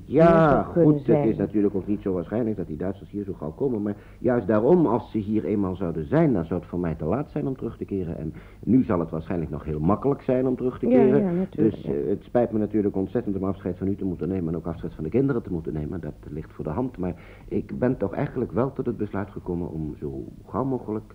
[0.05, 3.51] Ja, goed, het is natuurlijk ook niet zo waarschijnlijk dat die Duitsers hier zo gauw
[3.51, 3.83] komen.
[3.83, 7.05] Maar juist daarom, als ze hier eenmaal zouden zijn, dan zou het voor mij te
[7.05, 8.19] laat zijn om terug te keren.
[8.19, 8.33] En
[8.65, 11.21] nu zal het waarschijnlijk nog heel makkelijk zijn om terug te keren.
[11.23, 11.93] ja, natuurlijk, Dus ja.
[11.93, 14.67] eh, het spijt me natuurlijk ontzettend om afscheid van u te moeten nemen en ook
[14.67, 16.01] afscheid van de kinderen te moeten nemen.
[16.01, 16.99] Dat ligt voor de hand.
[16.99, 17.15] Maar
[17.49, 21.15] ik ben toch eigenlijk wel tot het besluit gekomen om zo gauw mogelijk,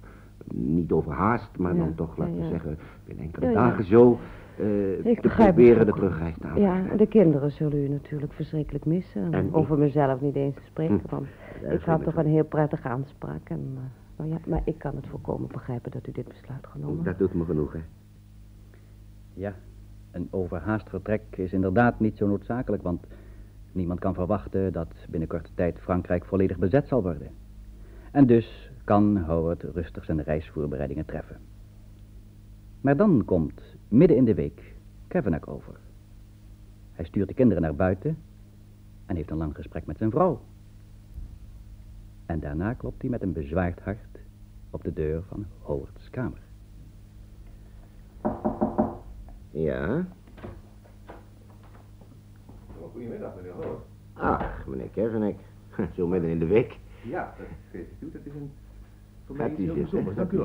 [0.53, 2.49] niet overhaast, maar Ja, dan toch, laten we ja.
[2.49, 4.17] zeggen, binnen enkele dagen zo,
[4.61, 9.33] eh, Ik te proberen de terugreis te Ja, de kinderen zullen u natuurlijk verschrikkelijk missen.
[9.33, 11.09] En over mezelf niet eens te spreken, Hm.
[11.09, 11.27] want
[11.61, 13.49] Ja, ik had toch een heel prettige aanspraak.
[13.49, 13.81] En, eh,
[14.17, 17.33] nou ja, maar ik kan het volkomen begrijpen dat u dit besluit genomen Dat doet
[17.33, 17.79] me genoeg, hè.
[19.33, 19.53] Ja,
[20.11, 23.05] een overhaast vertrek is inderdaad niet zo noodzakelijk, want
[23.71, 27.27] niemand kan verwachten dat binnen korte tijd Frankrijk volledig bezet zal worden.
[28.11, 31.37] En dus kan Howard rustig zijn reisvoorbereidingen treffen.
[32.81, 34.73] Maar dan komt, midden in de week,
[35.07, 35.79] Kavanagh over.
[36.91, 38.17] Hij stuurt de kinderen naar buiten
[39.05, 40.41] en heeft een lang gesprek met zijn vrouw.
[42.25, 44.19] En daarna klopt hij met een bezwaard hart
[44.69, 46.39] op de deur van Howard's kamer.
[49.49, 50.07] Ja?
[52.91, 53.81] Goedemiddag, meneer Howard.
[54.13, 55.39] Ach, meneer Kevenek.
[55.95, 56.79] Zo midden in de week.
[57.03, 58.11] Ja, dat geeft u.
[58.11, 58.51] Dat is een...
[59.25, 59.37] Voor.
[59.37, 59.65] Dank gaat u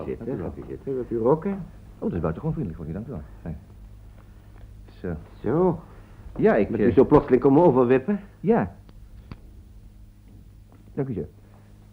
[0.05, 0.95] zitten, gaat u zitten.
[0.95, 1.65] Wilt u roken?
[1.99, 2.93] Oh, dat is buitengewoon vriendelijk van u.
[2.93, 3.21] Dank u wel.
[3.43, 3.59] Fijn.
[5.01, 5.15] Zo.
[5.43, 5.81] Zo.
[6.37, 6.71] Ja, ik...
[6.71, 8.21] Met eh, u zo plotseling komen overwippen?
[8.41, 8.75] Ja.
[10.95, 11.29] Dank u zeer.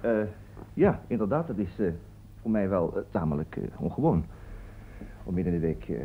[0.02, 0.28] Eh,
[0.74, 1.88] ja, inderdaad, dat is eh,
[2.42, 4.26] voor mij wel eh, tamelijk eh, ongewoon.
[5.24, 5.90] Om midden in de week...
[5.90, 6.02] eh,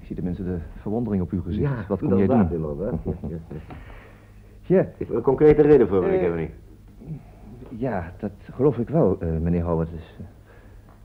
[0.00, 1.86] ik zie tenminste de verwondering op uw gezicht.
[1.86, 2.50] Wat kom jij doen?
[2.50, 2.98] inderdaad.
[3.04, 3.74] Ja, ja, ja.
[4.76, 6.52] Ja, Is er een concrete reden voor, meneer Eh, Kevenek?
[7.68, 9.90] ja, dat geloof ik wel, eh, meneer Howard.
[9.90, 10.24] Het is eh,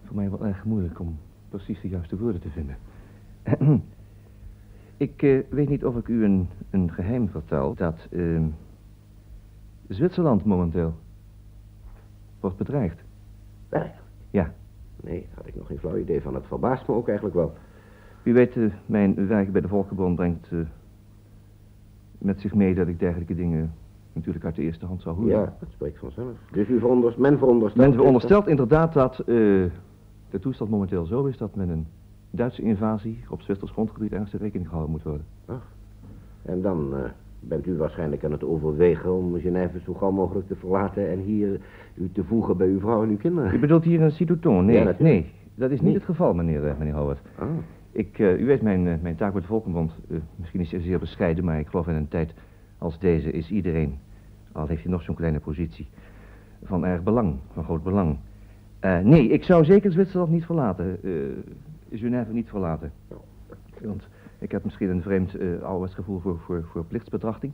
[0.05, 1.17] voor mij wel erg moeilijk om
[1.49, 2.77] precies de juiste woorden te vinden.
[4.97, 8.41] ik eh, weet niet of ik u een, een geheim vertel dat eh,
[9.87, 10.93] Zwitserland momenteel
[12.39, 13.03] wordt bedreigd.
[13.69, 14.01] Werkelijk?
[14.29, 14.53] Ja.
[15.01, 16.35] Nee, had ik nog geen flauw idee van.
[16.35, 17.53] Het verbaast me ook eigenlijk wel.
[18.23, 20.59] U weet, eh, mijn werk bij de Volkenbond brengt eh,
[22.17, 23.73] met zich mee dat ik dergelijke dingen
[24.13, 25.31] natuurlijk uit de eerste hand zou horen.
[25.31, 26.37] Ja, dat spreekt vanzelf.
[26.51, 27.87] Dus u veronderstelt, men veronderstelt...
[27.87, 29.23] Men veronderstelt inderdaad dat
[30.29, 31.85] de toestand momenteel zo is dat met een
[32.31, 35.25] Duitse invasie op Zwitsers grondgebied ernstig rekening gehouden moet worden.
[36.41, 36.99] En dan eh,
[37.39, 41.59] bent u waarschijnlijk aan het overwegen om Genève zo gauw mogelijk te verlaten en hier
[41.95, 43.59] u te voegen bij uw vrouw en uw U kinderen.
[43.59, 44.65] bedoelt hier een Sidouton?
[44.65, 47.19] Nee, Ja, nee, dat is niet het geval, meneer, eh, meneer Howard.
[47.39, 47.47] Ah,
[47.91, 49.91] Ik, eh, u weet, mijn, mijn taak bij de Volkenbond,
[50.35, 52.33] misschien is ze zeer bescheiden, maar ik geloof in een tijd
[52.77, 53.97] als deze is iedereen,
[54.51, 55.87] al heeft hij nog zo'n kleine positie,
[56.63, 58.17] van erg belang, van groot belang.
[58.85, 61.11] Eh, nee, ik zou zeker Zwitserland niet verlaten, eh
[61.99, 62.91] Genève niet verlaten.
[63.81, 64.07] Want
[64.39, 67.53] ik heb misschien een vreemd uh, ouderwets gevoel voor, voor, voor plichtsbetrachting.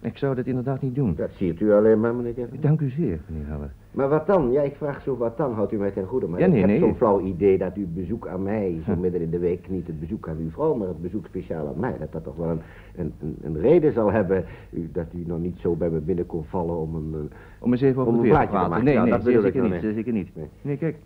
[0.00, 1.14] Ik zou dat inderdaad niet doen.
[1.14, 2.60] Dat ziet u alleen maar, meneer Kevin.
[2.60, 3.72] Dank u zeer, meneer Heller.
[3.90, 4.52] Maar wat dan?
[4.52, 6.26] Ja, ik vraag zo wat dan, houdt u mij ten goede.
[6.28, 6.78] Maar Ja, nee, ik heb nee.
[6.88, 9.00] zo'n flauw idee dat uw bezoek aan mij, zo Huh.
[9.00, 11.80] midden in de week, niet het bezoek aan uw vrouw, maar het bezoek speciaal aan
[11.80, 12.60] mij, dat dat toch wel een,
[12.96, 16.26] een, een, een reden zal hebben u, dat u nog niet zo bij me binnen
[16.26, 17.14] kon vallen om een...
[17.14, 18.84] eh, Om eens even over Om een te praten.
[18.84, 20.36] Nee, nee, dat bedoel ik niet, zeker niet.
[20.36, 20.46] Nee.
[20.62, 20.96] Nee, kijk.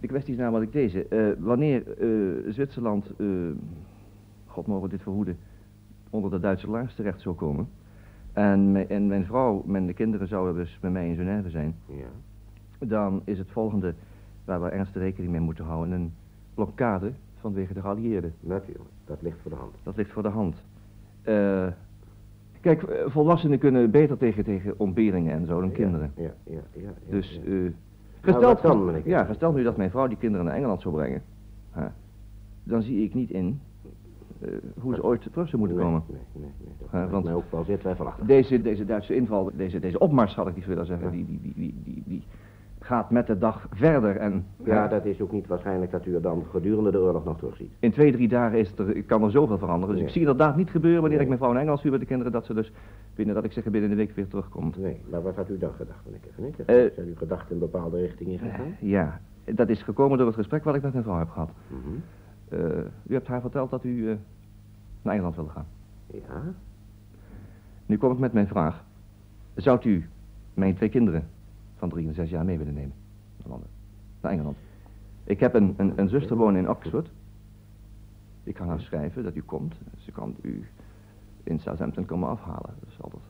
[0.00, 1.06] De kwestie is namelijk deze.
[1.08, 2.08] Eh, wanneer eh,
[2.52, 3.10] Zwitserland,
[4.46, 5.36] God mogen dit verhoeden,
[6.10, 7.68] onder de Duitse laars terecht zou komen...
[8.32, 11.74] En, mijn- en mijn vrouw de kinderen zouden dus bij mij in Genève zijn...
[11.86, 12.86] Ja.
[12.86, 13.94] dan is het volgende
[14.44, 15.92] waar we ernstig rekening mee moeten houden...
[15.94, 16.12] een
[16.54, 18.34] blokkade vanwege de geallieerden.
[18.40, 19.74] Natuurlijk, dat ligt voor de hand.
[19.82, 20.56] Dat ligt voor de hand.
[21.22, 21.66] Eh,
[22.60, 26.12] kijk, eh, volwassenen kunnen beter tegen, tegen ontberingen en zo dan kinderen.
[26.16, 26.80] Ja, ja, ja.
[26.82, 27.72] ja, Dus, Nou,
[28.20, 29.08] gesteld, dan, meneer?
[29.08, 31.22] ja, gesteld nu dat mijn vrouw die kinderen naar Engeland zou brengen,
[32.62, 33.60] dan zie ik niet in
[34.80, 36.02] hoe ze ooit terug zou moeten nee, komen.
[36.08, 36.68] Nee, nee, nee.
[36.78, 38.26] Dat lijkt want- ook wel zeer twijfelachtig.
[38.26, 41.12] Deze, deze Duitse inval, deze, deze opmars had ik niet willen zeggen, Ja.
[41.12, 42.22] die, die, die, die, die,
[42.80, 46.22] gaat met de dag verder en Ja, dat is ook niet waarschijnlijk dat u er
[46.22, 47.70] dan gedurende de oorlog nog terugziet.
[47.78, 49.88] in twee, drie dagen is er, kan er zoveel veranderen.
[49.88, 50.04] Dus Nee.
[50.06, 51.26] ik zie inderdaad niet gebeuren wanneer Nee.
[51.26, 52.72] ik mijn vrouw in Engeland stuur met de kinderen, dat ze dus
[53.14, 54.76] binnen, dat ik zeg, binnen een week weer terugkomt.
[54.78, 56.64] Nee, maar wat had u dan gedacht, meneer Kevin?
[56.66, 58.76] Eh, Zijn uw gedachten in bepaalde richtingen gegaan?
[58.80, 61.50] Ja, dat is gekomen door het gesprek wat ik met mijn vrouw heb gehad.
[61.68, 61.78] Mhm.
[62.48, 62.58] Eh,
[63.06, 64.16] u hebt haar verteld dat u eh,
[65.02, 65.66] naar Engeland wilde gaan.
[66.06, 66.54] Ja.
[67.86, 68.84] Nu kom ik met mijn vraag.
[69.54, 70.08] Zou u
[70.54, 71.28] mijn twee kinderen
[71.76, 72.94] van drie en zes jaar mee willen nemen?
[74.20, 74.56] Naar Engeland.
[75.24, 77.10] Ik heb een, een, een zuster wonen in Oxford.
[78.42, 79.74] Ik kan haar schrijven dat u komt.
[79.98, 80.66] Ze kan u
[81.42, 82.74] in Southampton komen afhalen.
[82.80, 83.22] Dat is altijd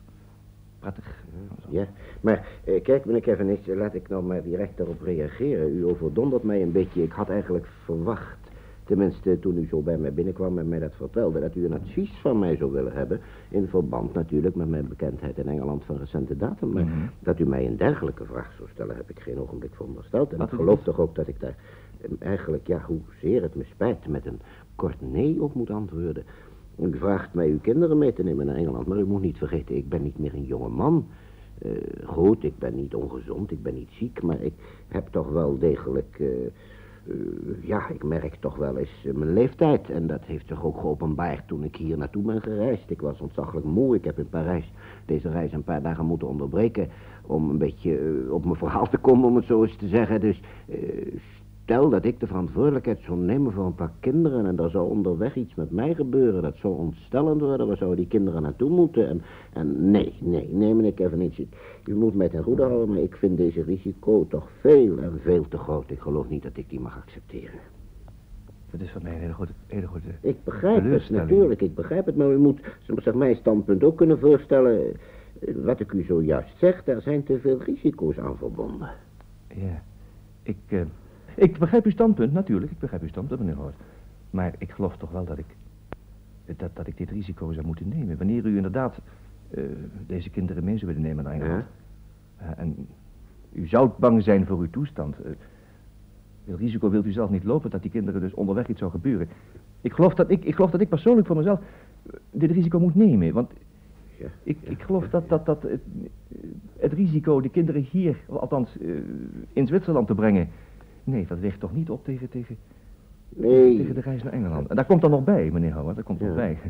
[0.79, 1.23] prettig.
[1.69, 1.87] Ja,
[2.21, 5.77] maar eh, kijk meneer Kevin, laat ik nou maar direct daarop reageren.
[5.77, 7.03] U overdondert mij een beetje.
[7.03, 8.46] Ik had eigenlijk verwacht,
[8.87, 12.11] tenminste toen u zo bij mij binnenkwam en mij dat vertelde, dat u een advies
[12.21, 13.19] van mij zou willen hebben.
[13.49, 16.71] In verband natuurlijk met mijn bekendheid in Engeland van recente datum.
[16.71, 16.93] Maar Mhm.
[17.19, 20.31] dat u mij een dergelijke vraag zou stellen, heb ik geen ogenblik verondersteld.
[20.31, 21.55] En Wat ik geloof toch ook dat ik daar
[22.01, 24.39] eh, eigenlijk, ja, hoezeer het me spijt, met een
[24.75, 26.23] kort nee op moet antwoorden.
[26.79, 29.75] U vraagt mij uw kinderen mee te nemen naar Engeland, maar u moet niet vergeten,
[29.75, 31.05] ik ben niet meer een jonge man.
[31.57, 31.71] Eh,
[32.05, 34.53] goed, ik ben niet ongezond, ik ben niet ziek, maar ik
[34.87, 36.15] heb toch wel degelijk...
[36.19, 36.27] eh,
[37.61, 39.89] ja, ik merk toch wel eens eh, mijn leeftijd.
[39.89, 42.89] En dat heeft zich ook geopenbaard toen ik hier naartoe ben gereisd.
[42.89, 43.95] Ik was ontzaglijk moe.
[43.95, 44.71] Ik heb in Parijs
[45.05, 46.89] deze reis een paar dagen moeten onderbreken...
[47.25, 50.19] om een beetje eh, op mijn verhaal te komen, om het zo eens te zeggen.
[50.19, 50.77] Dus eh,
[51.67, 54.45] stel dat ik de verantwoordelijkheid zou nemen voor een paar kinderen...
[54.45, 56.41] en er zou onderweg iets met mij gebeuren.
[56.41, 57.67] Dat zou ontstellend worden.
[57.67, 59.09] Waar zouden die kinderen naartoe moeten?
[59.09, 59.21] En,
[59.53, 61.33] en nee, nee, nee, meneer Kevin,
[61.85, 62.89] u moet mij ten goede houden...
[62.89, 65.91] maar ik vind deze risico toch veel en veel te groot.
[65.91, 67.59] Ik geloof niet dat ik die mag accepteren.
[68.71, 72.05] Dat is voor mij een hele goede, hele goede Ik begrijp het, natuurlijk, ik begrijp
[72.05, 72.59] het, maar u moet
[72.97, 74.95] zich mijn standpunt ook kunnen voorstellen.
[75.55, 78.89] Wat ik u zojuist zeg, daar zijn te veel risico's aan verbonden.
[79.47, 79.83] Ja,
[80.43, 80.81] ik, eh,
[81.37, 82.71] ik begrijp uw standpunt, natuurlijk.
[82.71, 83.75] Ik begrijp uw standpunt, meneer Hoort.
[84.29, 85.55] Maar ik geloof toch wel dat ik,
[86.57, 88.17] dat, dat ik dit risico zou moeten nemen.
[88.17, 88.99] Wanneer u inderdaad
[89.49, 89.63] eh,
[90.07, 91.63] deze kinderen mee zou willen nemen naar Engeland.
[92.37, 92.87] Eh, en
[93.51, 95.15] u zou bang zijn voor uw toestand.
[95.21, 95.31] eh,
[96.45, 99.27] het risico wilt u zelf niet lopen dat die kinderen dus onderweg iets zou gebeuren.
[99.81, 101.59] Ik geloof dat ik, ik, geloof dat ik persoonlijk voor mezelf
[102.31, 103.33] dit risico moet nemen.
[103.33, 103.51] Want
[104.17, 105.81] Ja, ik, ik geloof dat, dat, dat het,
[106.79, 108.77] het risico de kinderen hier, althans
[109.53, 110.49] in Zwitserland te brengen...
[111.07, 112.55] Nee, dat weegt toch niet op tegen, tegen,
[113.29, 114.67] Nee, tegen de reis naar Engeland.
[114.67, 116.35] En daar komt dan nog bij, meneer Howard, daar komt nog Ja.
[116.35, 116.57] bij.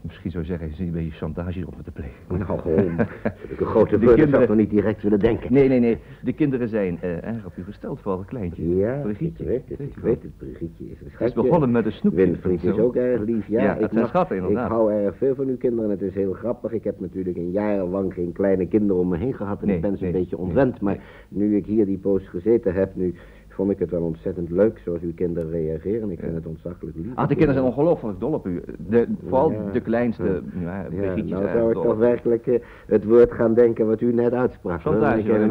[0.00, 2.12] Misschien zou zeggen, is een beetje chantage op me te plegen.
[2.28, 5.52] nou gewoon, dat ik een grote zou kinderen- ik nog niet direct willen denken.
[5.52, 5.98] Nee, nee, nee.
[6.22, 8.76] De kinderen zijn eh, erg op u gesteld, vooral het kleintje.
[8.76, 9.42] Ja, Brigitte.
[9.42, 11.92] ik weet het, Weet ik weet het, Brigitte is een Het is begonnen met een
[11.92, 12.24] snoepje.
[12.24, 13.62] Winfried is ook erg lief, ja.
[13.62, 14.70] Ja, ik zijn schatten, Ik inderdaad.
[14.70, 16.72] hou erg veel van uw kinderen, het is heel grappig.
[16.72, 19.76] Ik heb natuurlijk een jaar lang geen kleine kinderen om me heen gehad en Nee,
[19.76, 20.80] ik ben ze een beetje nee, ontwend.
[20.80, 20.98] maar
[21.28, 23.14] nu ik hier die poos gezeten heb, nu
[23.58, 26.10] vond ik het wel ontzettend leuk zoals uw kinderen reageren.
[26.10, 27.06] Ik vind het ontzaglijk lief.
[27.14, 28.62] Ah, de kinderen zijn ongelooflijk dol op u.
[28.88, 29.70] De, vooral Ja.
[29.72, 30.86] de kleinste, Ja.
[30.90, 34.80] ja, nou zou ik toch werkelijk eh, het woord gaan denken wat u net uitsprak.
[35.22, 35.48] Kevin.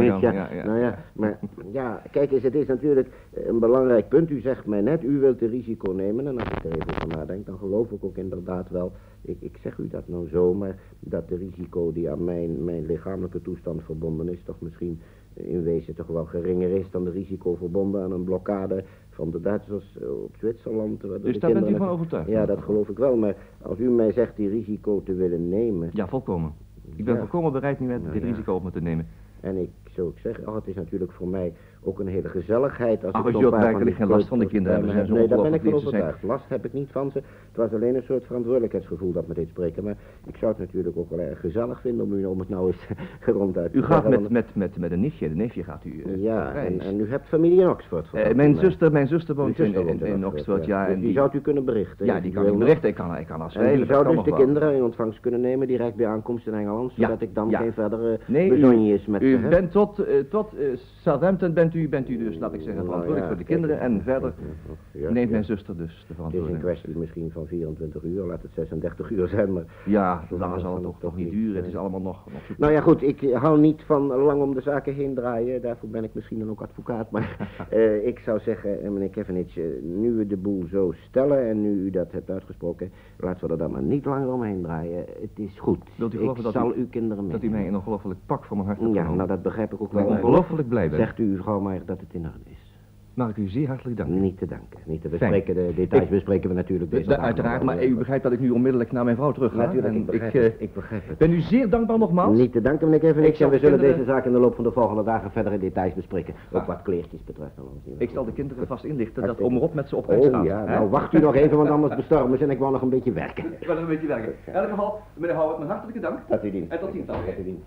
[0.55, 0.65] ja.
[0.65, 1.39] Nou ja, maar
[1.71, 4.29] ja, kijk eens, het is natuurlijk een belangrijk punt.
[4.29, 6.27] U zegt mij net, u wilt het risico nemen.
[6.27, 8.91] En als ik er even over nadenk, dan geloof ik ook inderdaad wel...
[9.21, 12.85] Ik, ik zeg u dat nou zo, maar dat de risico die aan mijn, mijn
[12.85, 14.43] lichamelijke toestand verbonden is...
[14.45, 14.99] toch misschien
[15.37, 19.41] in wezen toch wel geringer is dan de risico verbonden aan een blokkade van de
[19.41, 21.01] Duitsers eh, op Zwitserland.
[21.01, 22.29] Dus daar bent u kinderen- van overtuigd?
[22.29, 25.89] Ja, dat geloof ik wel, maar als u mij zegt die risico te willen nemen...
[25.93, 26.51] Ja, volkomen.
[26.95, 27.19] Ik ben Ja.
[27.19, 28.27] volkomen bereid nu met Nou dit ja.
[28.29, 29.07] risico op me te nemen.
[29.39, 30.47] En ik zou ik zeggen?
[30.47, 31.53] Oh, het is natuurlijk voor mij
[31.87, 33.03] ook een hele gezelligheid.
[33.05, 34.95] Als Ach, werkelijk die geen last van de kinderen hebben.
[35.05, 36.23] zijn Nee, daar ben ik van overtuigd.
[36.23, 37.17] Last heb ik niet van ze.
[37.17, 39.83] Het was alleen een soort verantwoordelijkheidsgevoel dat me deed spreken.
[39.83, 39.95] Maar
[40.25, 42.87] ik zou het natuurlijk ook wel erg gezellig vinden om, u, om het nou eens
[43.37, 45.29] ronduit te U gaat met, met, met, met een nichtje.
[45.29, 48.07] De neefje gaat u eh, Ja, en, en u hebt familie in Oxford.
[48.13, 48.59] Eh, u mijn, mij.
[48.63, 50.85] zuster, mijn zuster woont in, in, in Oxford, ja.
[50.85, 52.05] Dus En die zou u kunnen berichten.
[52.05, 52.89] ja, die kan ik berichten.
[52.89, 53.87] Ik kan, ik kan als En schrijven.
[53.87, 57.35] zou dus de kinderen in ontvangst kunnen nemen direct bij aankomst in Engeland, zodat ik
[57.35, 59.49] dan geen verdere Nee, u- bezonjes met U heb.
[59.49, 60.65] bent tot, tot eh,
[61.01, 63.79] Southampton bent u, bent u dus, laat ik zeggen, Nou verantwoordelijk ja, voor de kinderen.
[63.79, 64.33] En verder
[64.91, 65.31] ja, neemt ja.
[65.31, 69.09] mijn zuster dus de Het is een kwestie misschien van 24 uur, laat het 36
[69.11, 69.63] uur zijn, maar...
[69.85, 71.53] Ja, langer lang zal het toch, toch niet duren.
[71.53, 71.71] Het nee.
[71.71, 72.25] is allemaal nog...
[72.25, 75.61] nog Nou ja, goed, ik hou niet van lang om de zaken heen draaien.
[75.61, 77.11] Daarvoor ben ik misschien dan ook advocaat.
[77.11, 77.37] Maar
[77.69, 81.61] eh, ik zou zeggen, eh, meneer Kevinich, eh, nu we de boel zo stellen en
[81.61, 85.05] nu u dat hebt uitgesproken, laten we er dan maar niet langer omheen draaien.
[85.21, 85.79] Het is goed.
[85.95, 88.57] Wilt u ik dat zal u- uw kinderen Dat u mij een ongelooflijk pak van
[88.57, 90.03] mijn hart hebt Ja, nou dat begrijp ik ook wel.
[90.03, 90.99] ik ongelooflijk blij ben.
[90.99, 92.65] Zegt u vrouw maar dat het in orde is.
[93.13, 94.21] Mag ik u zeer hartelijk danken.
[94.21, 94.79] Niet te danken.
[94.85, 95.53] Niet te bespreken.
[95.55, 98.91] De details Ik- bespreken we natuurlijk deze uiteraard, maar u begrijpt dat ik nu onmiddellijk
[98.91, 99.57] naar mijn vrouw terug ga.
[99.57, 100.55] Natuurlijk, En ik begrijp ik, het.
[100.55, 101.17] eh, Ik begrijp het.
[101.17, 102.37] ben u zeer dankbaar nogmaals.
[102.37, 103.23] Niet te danken, meneer Kevin.
[103.23, 105.53] Ik zal we zullen kinderen- deze zaak in de loop van de volgende dagen verder
[105.53, 106.33] in details bespreken.
[106.33, 106.65] Ook Graag.
[106.65, 107.55] wat kleertjes betreft.
[107.55, 107.65] dan.
[107.97, 110.45] Ik zal de kinderen vast inlichten dat oom Rob met ze op Oh gaat.
[110.45, 112.89] ja, nou wacht u nog even, want anders bestormen ze en ik wil nog een
[112.89, 113.43] beetje werken.
[113.59, 114.33] Ik wil nog een beetje werken.
[114.45, 116.19] In elk geval, meneer Howard, mijn hartelijke dank.
[116.29, 116.71] Dat u dient.
[116.71, 117.15] En tot ziens dan.
[117.25, 117.63] Dat u dient.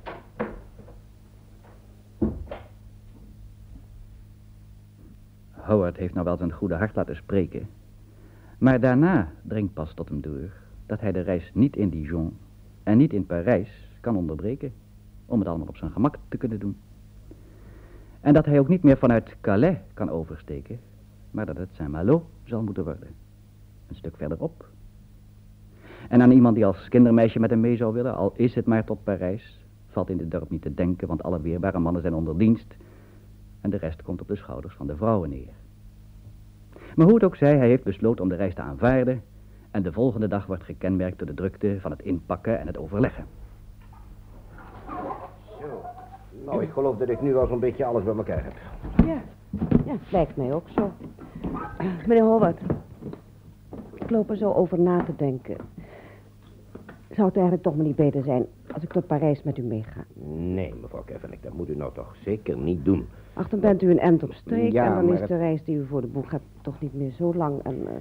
[5.71, 7.69] Howard heeft nou wel zijn goede hart laten spreken.
[8.59, 10.51] Maar daarna dringt pas tot hem door
[10.87, 12.37] dat hij de reis niet in Dijon
[12.83, 14.73] en niet in Parijs kan onderbreken.
[15.27, 16.77] Om het allemaal op zijn gemak te kunnen doen.
[18.21, 20.79] En dat hij ook niet meer vanuit Calais kan oversteken,
[21.31, 23.09] maar dat het Saint-Malo zal moeten worden.
[23.89, 24.69] Een stuk verderop.
[26.09, 28.85] En aan iemand die als kindermeisje met hem mee zou willen, al is het maar
[28.85, 32.39] tot Parijs, valt in dit dorp niet te denken, want alle weerbare mannen zijn onder
[32.39, 32.77] dienst.
[33.61, 35.60] En de rest komt op de schouders van de vrouwen neer.
[37.01, 39.23] Maar hoe het ook zij, hij heeft besloten om de reis te aanvaarden.
[39.71, 43.25] En de volgende dag wordt gekenmerkt door de drukte van het inpakken en het overleggen.
[45.61, 45.85] Zo.
[46.45, 48.53] Nou, ik geloof dat ik nu al zo'n beetje alles bij elkaar heb.
[49.07, 49.23] Ja,
[49.87, 50.93] ja, lijkt mij ook zo.
[52.07, 52.61] Meneer Howard,
[53.95, 55.57] ik loop er zo over na te denken.
[57.11, 60.05] Zou het eigenlijk toch maar niet beter zijn als ik tot Parijs met u meega?
[60.35, 63.07] Nee, mevrouw Kevin, dat moet u nou toch zeker niet doen.
[63.33, 65.65] Ach, dan bent u een end op streek Ja, en dan is het- de reis
[65.65, 67.63] die u voor de boeg hebt toch niet meer zo lang.
[67.63, 67.93] En eh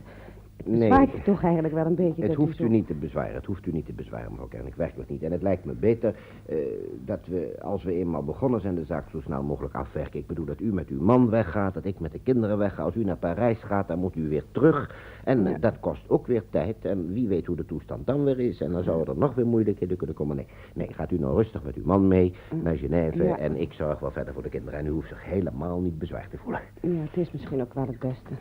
[0.66, 0.90] Nee.
[0.90, 2.64] bezwaart je toch eigenlijk wel een beetje Het hoeft zo...
[2.64, 5.24] u niet te bezwaren, het hoeft u niet te bezwaren, mevrouw Kernik, werkelijk niet.
[5.24, 6.58] En het lijkt me beter eh,
[7.06, 10.20] dat we, als we eenmaal begonnen zijn, de zaak zo snel mogelijk afwerken.
[10.20, 12.84] Ik bedoel dat u met uw man weggaat, dat ik met de kinderen wegga.
[12.84, 14.96] Als u naar Parijs gaat, dan moet u weer terug.
[15.24, 16.86] En eh, dat kost ook weer tijd.
[16.86, 18.62] En wie weet hoe de toestand dan weer is.
[18.62, 20.36] En dan zouden er nog weer moeilijkheden kunnen komen.
[20.36, 23.24] Nee, nee gaat u nou rustig met uw man mee naar Genève.
[23.24, 23.38] Ja.
[23.38, 24.80] En ik zorg wel verder voor de kinderen.
[24.80, 26.62] En u hoeft zich helemaal niet bezwaard te voelen.
[26.82, 28.34] Ja, het is misschien ook wel het beste.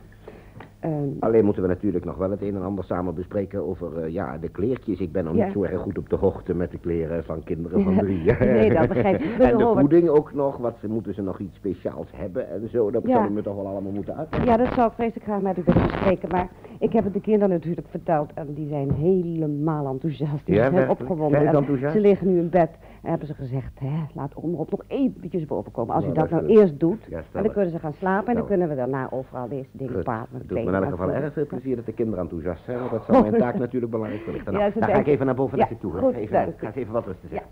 [0.81, 4.13] Ehm, Alleen moeten we natuurlijk nog wel het een en ander samen bespreken over eh,
[4.13, 5.01] ja, de kleertjes.
[5.01, 5.45] Ik ben nog Ja.
[5.45, 8.01] niet zo erg goed op de hoogte met de kleren van kinderen van Ja.
[8.05, 8.25] drie.
[8.39, 9.39] Nee, dat begrijp ik.
[9.49, 10.57] En de voeding ook nog.
[10.57, 12.91] Wat ze, moeten ze nog iets speciaals hebben en zo.
[12.91, 13.27] Dat Ja.
[13.27, 14.51] u me toch wel allemaal moeten uitleggen.
[14.51, 16.29] Ja, dat zou ik vreselijk graag met u willen bespreken.
[16.29, 18.31] Maar ik heb het de kinderen natuurlijk verteld.
[18.35, 20.47] En die zijn helemaal enthousiast.
[20.47, 21.51] Die Ja, zijn opgewonden.
[21.79, 21.91] Zijn?
[21.93, 22.71] Ze liggen nu in bed.
[23.03, 25.95] En hebben ze gezegd, hè, laat onderop nog eventjes boven komen.
[25.95, 27.45] Als u dat dat nou eerst doet, Ja, en stellig.
[27.47, 28.29] dan kunnen ze gaan slapen.
[28.29, 30.05] En dan kunnen we daarna overal deze dingen Goed.
[30.05, 32.79] paard Het doet me in elk geval erg veel plezier dat de kinderen enthousiast zijn.
[32.79, 35.59] Want dat zal mijn taak natuurlijk belangrijk Nou, ze dan ga ik even naar boven
[35.59, 35.93] Ja, naar je toe.
[35.93, 35.99] hè.
[35.99, 37.35] goed, even, dank ik ga eens even wat rusten Ja.
[37.35, 37.51] zeggen.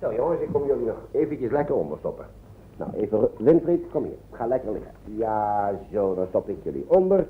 [0.00, 2.26] Zo jongens, ik kom jullie nog eventjes lekker onderstoppen.
[2.78, 4.12] Nou, even, Winfried, kom hier.
[4.30, 4.90] Ga lekker liggen.
[5.04, 7.26] Ja, zo, dan stop ik jullie onder.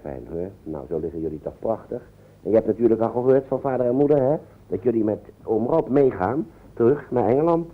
[0.00, 0.48] Fijn hoor.
[0.62, 2.02] Nou, zo liggen jullie toch prachtig.
[2.42, 4.36] Je hebt natuurlijk al gehoord van vader en moeder, hè?
[4.68, 7.70] Dat jullie met oom Rob meegaan, terug naar Engeland.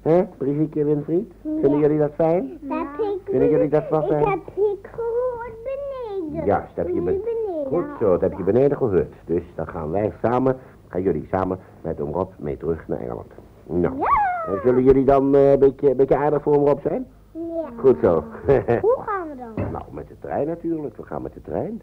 [0.00, 1.32] Hè, Brigitte, Winfried?
[1.42, 2.58] Vinden jullie dat fijn?
[2.60, 4.24] Dat heb ik, Vinden jullie dat wel ik fijn?
[4.28, 6.46] heb ik gehoord beneden.
[6.46, 7.66] Ja, dat heb je beneden.
[7.66, 9.12] Goed zo, dat heb je beneden gehoord.
[9.24, 10.56] Dus dan gaan wij samen,
[10.88, 13.32] gaan jullie samen met oom Rob mee terug naar Engeland.
[13.66, 14.52] Nou, Ja.
[14.52, 17.06] en zullen jullie dan eh, een beetje, een beetje aardig voor oom Rob zijn?
[17.32, 17.68] Ja.
[17.76, 18.24] Goed zo.
[18.80, 19.70] Hoe gaan we dan?
[19.72, 20.96] nou, met de trein natuurlijk.
[20.96, 21.82] We gaan met de trein.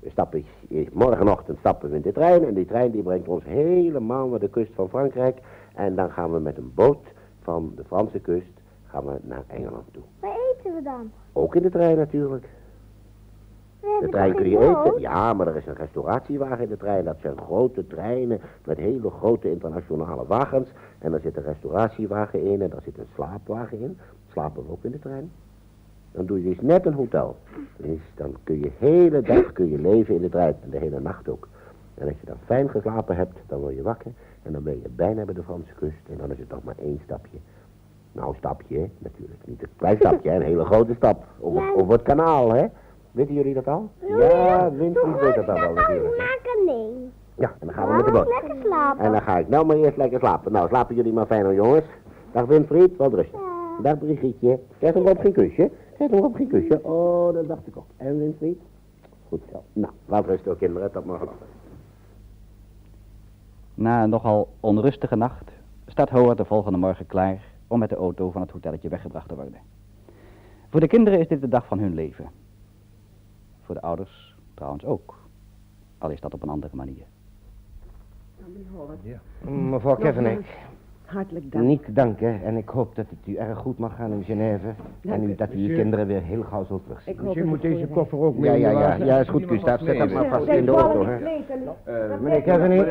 [0.00, 3.44] We stappen, eh, morgenochtend stappen we in de trein en die trein die brengt ons
[3.44, 5.38] helemaal naar de kust van Frankrijk.
[5.74, 8.52] En dan gaan we met een boot van de Franse kust
[8.86, 10.02] gaan we naar Engeland toe.
[10.20, 11.10] Waar eten we dan?
[11.32, 12.48] Ook in de trein natuurlijk.
[13.80, 14.86] We De trein kun je boot?
[14.86, 15.00] eten.
[15.00, 17.04] Ja, maar er is een restauratiewagen in de trein.
[17.04, 20.68] Dat zijn grote treinen met hele grote internationale wagens.
[20.98, 23.98] En er zit een restauratiewagen in en daar zit een slaapwagen in.
[24.32, 25.32] Slapen we ook in de trein.
[26.12, 27.36] Dan doe je dus net een hotel.
[27.76, 30.54] Dus dan kun je hele dag kun je leven in de trein.
[30.62, 31.48] En de hele nacht ook.
[31.94, 34.10] En als je dan fijn geslapen hebt, dan word je wakker.
[34.42, 36.08] En dan ben je bijna bij de Franse kust.
[36.10, 37.38] En dan is het nog maar één stapje.
[38.12, 38.90] Nou, een stapje, hè?
[38.98, 39.40] natuurlijk.
[39.46, 41.24] Niet een klein stapje, een hele grote stap.
[41.40, 41.72] Over, Ja.
[41.72, 42.66] over het kanaal, hè?
[43.12, 43.88] Weten jullie dat al?
[44.18, 46.32] Ja, Winfried weet dat al wel natuurlijk.
[46.66, 47.08] nee.
[47.34, 48.28] Ja, en dan gaan we met de boot.
[48.28, 49.04] lekker slapen.
[49.04, 50.52] En dan ga ik nou maar eerst lekker slapen.
[50.52, 51.84] Nou, slapen jullie maar fijn hoor, jongens.
[52.32, 53.40] Dag Winfried, wel rustig.
[53.82, 54.58] Dag Brigitte.
[54.78, 55.70] Krijg hem op geen kusje.
[56.00, 56.84] Krijg hem op geen kusje.
[56.84, 57.86] Oh, dat dacht ik ook.
[57.96, 58.58] En Winfried?
[59.28, 59.62] Goed zo.
[59.72, 60.92] Nou, laat rusten, kinderen.
[60.92, 61.50] Tot morgenochtend.
[63.74, 65.50] Na een nogal onrustige nacht
[65.86, 69.34] staat Howard de volgende morgen klaar om met de auto van het hotelletje weggebracht te
[69.34, 69.60] worden.
[70.68, 72.30] Voor de kinderen is dit de dag van hun leven.
[73.60, 75.18] Voor de ouders trouwens ook.
[75.98, 77.04] Al is dat op een andere manier.
[79.40, 80.58] Mevrouw Kevenek,
[81.12, 81.64] Hartelijk dank.
[81.64, 82.40] niet te danken.
[82.44, 84.66] En ik hoop dat het u erg goed mag gaan in Genève.
[85.08, 87.12] En u, dat u uw kinderen weer heel gauw zult terugzien.
[87.12, 88.94] Ik hoop dat het voor je koffer ook Ja, ja, ja.
[88.94, 89.80] Ja, is goed, Gustav.
[89.82, 91.18] Zet dat maar vast in de auto, hè.
[92.20, 92.86] Meneer Kevenek,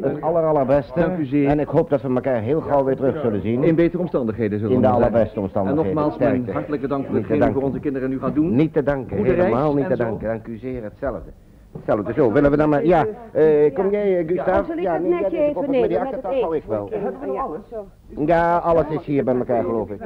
[0.00, 1.00] het aller allerbeste.
[1.00, 1.48] Dank u zeer.
[1.48, 3.64] En ik hoop dat we elkaar heel gauw weer terug zullen zien.
[3.64, 5.02] In betere omstandigheden zullen In we de zijn.
[5.02, 5.86] allerbeste En omstandigheden.
[5.94, 8.54] nogmaals mijn hartelijke dank voor hetgeen u voor onze kinderen nu gaat doen.
[8.54, 10.28] Niet te danken, helemaal niet en te danken.
[10.28, 11.30] Dank u zeer, hetzelfde.
[11.84, 12.32] Hetzelfde, zo.
[12.32, 12.84] Willen we dan maar...
[12.84, 14.46] Ja, eh, kom jij, Gustav?
[14.76, 16.88] ja, dat nee, ja, even op het- nemen met die het aktentas hou ik wel.
[16.92, 17.60] Hebben we nog alles?
[18.26, 20.00] Ja, alles is hier bij elkaar, geloof ik.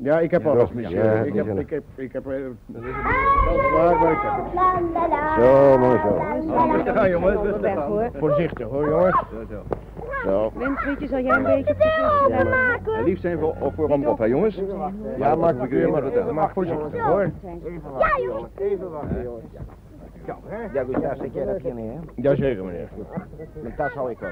[0.00, 1.04] Ja, ik heb alles, monsieur.
[1.04, 2.32] Ja, ik, heb, ik heb, ik heb, eh,
[2.66, 4.52] dat maar ik heb het.
[5.44, 6.72] Zo, mooi zo.
[6.72, 8.10] Rustig aan jongens, rustig aan.
[8.18, 9.22] Voorzichtig hoor, jongens.
[10.24, 10.50] Zo.
[10.54, 12.94] Winfriedje, zal jij een beetje op de rug hebben?
[12.94, 14.60] En lief zijn voor, voor hem op, hè jongens?
[15.18, 16.34] Ja, maak Ik weer, maar vertellen.
[16.34, 17.20] maar voorzichtig hoor.
[17.22, 17.30] Ja,
[18.24, 18.50] jongens.
[18.58, 19.44] Even wachten, jongens.
[20.72, 21.98] Ja, Gustav, zet jij dat hier neer, hè?
[22.14, 22.88] Jazeker, meneer.
[23.62, 24.30] Mijn tas hou ik wel.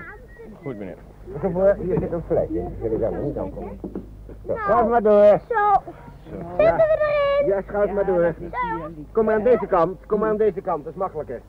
[0.63, 0.97] Goed, meneer.
[1.79, 2.65] Hier zit een vlekje.
[2.83, 3.81] Jullie zijn er niet aankomen.
[4.47, 5.41] Zo, Schuif maar door.
[5.49, 5.93] Zo.
[6.57, 6.99] Zitten we
[7.39, 7.47] erin?
[7.49, 8.35] Ja, schuif maar door.
[9.13, 10.07] Kom maar aan deze kant.
[10.07, 11.41] Kom maar aan deze kant, dat is makkelijker.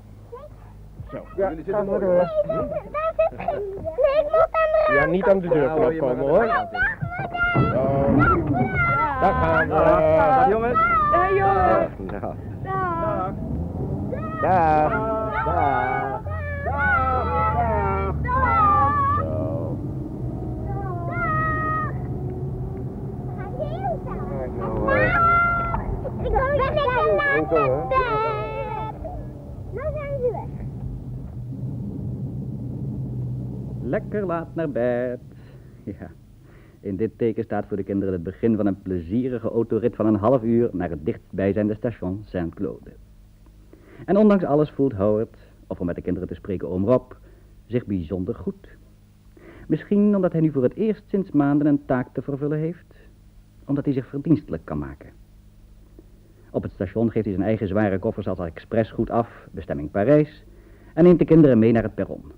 [1.12, 1.18] Zo.
[1.36, 2.16] Ja, Jullie zitten maar door.
[2.18, 3.64] Daar zit geen...
[3.84, 6.45] Nee, ik moet aan de Ja, niet aan de deurknop komen hoor.
[6.45, 6.66] Zo.
[9.22, 9.74] Daar gaan we.
[9.74, 10.80] Dag jongens.
[11.12, 11.89] Ja, jongen.
[12.64, 13.34] Nou,
[14.48, 14.91] Dag.
[26.24, 27.88] Ik ben lekker naar bed.
[29.74, 30.50] Nou zijn weg.
[33.82, 35.20] Lekker laat naar bed.
[35.84, 36.12] Ja.
[36.80, 40.16] In dit teken staat voor de kinderen het begin van een plezierige autorit van een
[40.16, 42.91] half uur naar het dichtstbijzijnde station Saint-Claude.
[44.06, 45.38] En ondanks alles voelt Howard,
[45.68, 47.12] of om met de kinderen te spreken oom Rob,
[47.66, 48.68] zich bijzonder goed.
[49.68, 52.95] Misschien omdat hij nu voor het eerst sinds maanden een taak te vervullen heeft,
[53.66, 55.10] omdat hij zich verdienstelijk kan maken.
[56.52, 60.43] Op het station geeft hij zijn eigen zware koffers als expres goed af, bestemming Parijs,
[60.93, 62.32] en neemt de kinderen mee naar het perron.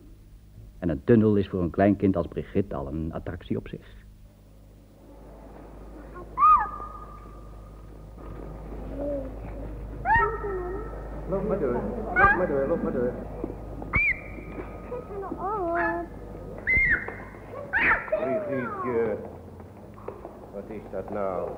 [0.80, 3.99] En een tunnel is voor een klein kind als Brigitte al een attractie op zich.
[11.30, 11.74] Loop maar door.
[12.14, 13.12] Loop maar door, loop maar door.
[18.18, 19.16] Brigitte.
[20.54, 21.50] Wat is dat nou?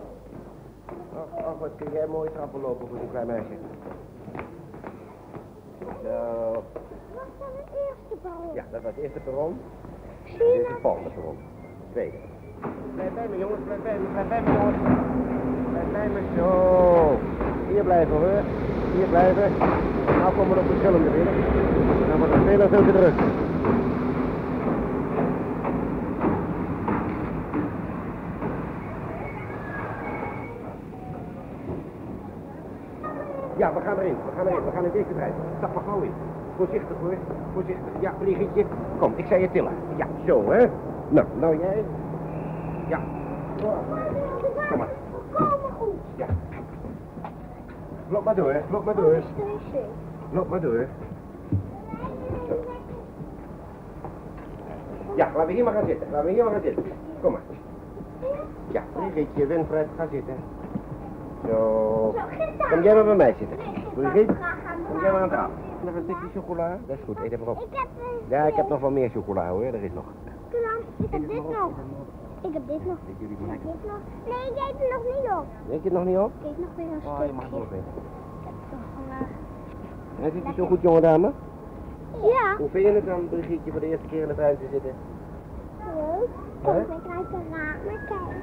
[1.16, 3.56] Ach, ach, wat kun jij mooi trappen lopen voor zo'n klein meisje.
[6.04, 6.52] Zo.
[7.14, 8.52] Wat zijn de eerste bal?
[8.54, 9.60] Ja, dat was het eerste perron.
[10.24, 11.38] Dit is het volgende perron.
[11.92, 12.18] Tweede.
[12.96, 13.62] Blijf bij me, jongens.
[13.66, 14.08] Blijf bij me.
[14.12, 14.78] Blijf bij me, jongens.
[15.72, 16.22] Blijf bij me.
[16.36, 17.18] Zo.
[17.74, 18.71] Hier blijven, hoor.
[18.96, 19.52] Hier blijven.
[20.20, 21.34] Nou komen we op verschillende binnen.
[22.10, 23.14] Dan wordt het veel en veel te druk.
[33.58, 34.16] Ja, we gaan erin.
[34.26, 34.66] We gaan erin.
[34.66, 35.34] We gaan in deze trein.
[35.58, 36.14] Stap maar gauw in.
[36.58, 37.14] Voorzichtig hoor.
[37.54, 37.92] Voorzichtig.
[38.00, 38.66] Ja, Brigitte.
[39.00, 39.74] Kom, ik zei je tillen.
[39.96, 40.68] Ja, zo hè.
[41.10, 41.84] Nou, nou jij.
[42.88, 43.00] Ja.
[44.70, 44.88] Kom maar.
[45.32, 45.94] Komen goed.
[46.16, 46.26] Ja.
[48.12, 48.56] Loop maar door.
[48.72, 49.22] Loop maar door.
[50.32, 50.88] Loop maar door.
[52.48, 52.54] Zo.
[55.16, 56.08] Ja, laten we hier maar gaan zitten.
[56.12, 56.84] Laten we hier maar gaan zitten.
[57.22, 57.42] Kom maar.
[58.72, 60.34] Ja, Brigitte, Winfred, ga zitten.
[61.48, 62.16] Zo.
[62.70, 63.58] Kom jij maar bij mij zitten.
[63.94, 64.34] Brigitte,
[64.92, 65.54] kom jij maar aan tafel.
[65.84, 66.78] Nog een stukje chocola?
[66.88, 67.62] Dat is goed, eet even op.
[67.62, 70.04] Ik heb een Ja, ik heb nog wel meer chocola hoor, er is nog.
[70.98, 71.72] Ik heb dit nog.
[72.42, 72.98] Ik heb dit nog.
[73.06, 74.00] Ik Ik heb dit nog.
[74.32, 75.46] Nee, ik eet er nog niet op.
[75.68, 76.32] Denk je het nog niet op?
[76.40, 77.58] Ik eet nog weer een Oh, je mag stukje.
[77.60, 77.94] nog even.
[78.40, 79.30] Ik heb toch vandaag.
[80.22, 81.32] En zit je zo goed, jonge dame?
[82.34, 82.56] Ja.
[82.58, 84.94] Hoe vind je het dan, Brigitte, voor de eerste keer in de trein te zitten?
[85.96, 86.30] Leuk.
[86.64, 88.42] Kom, ik uit de ramen kijken.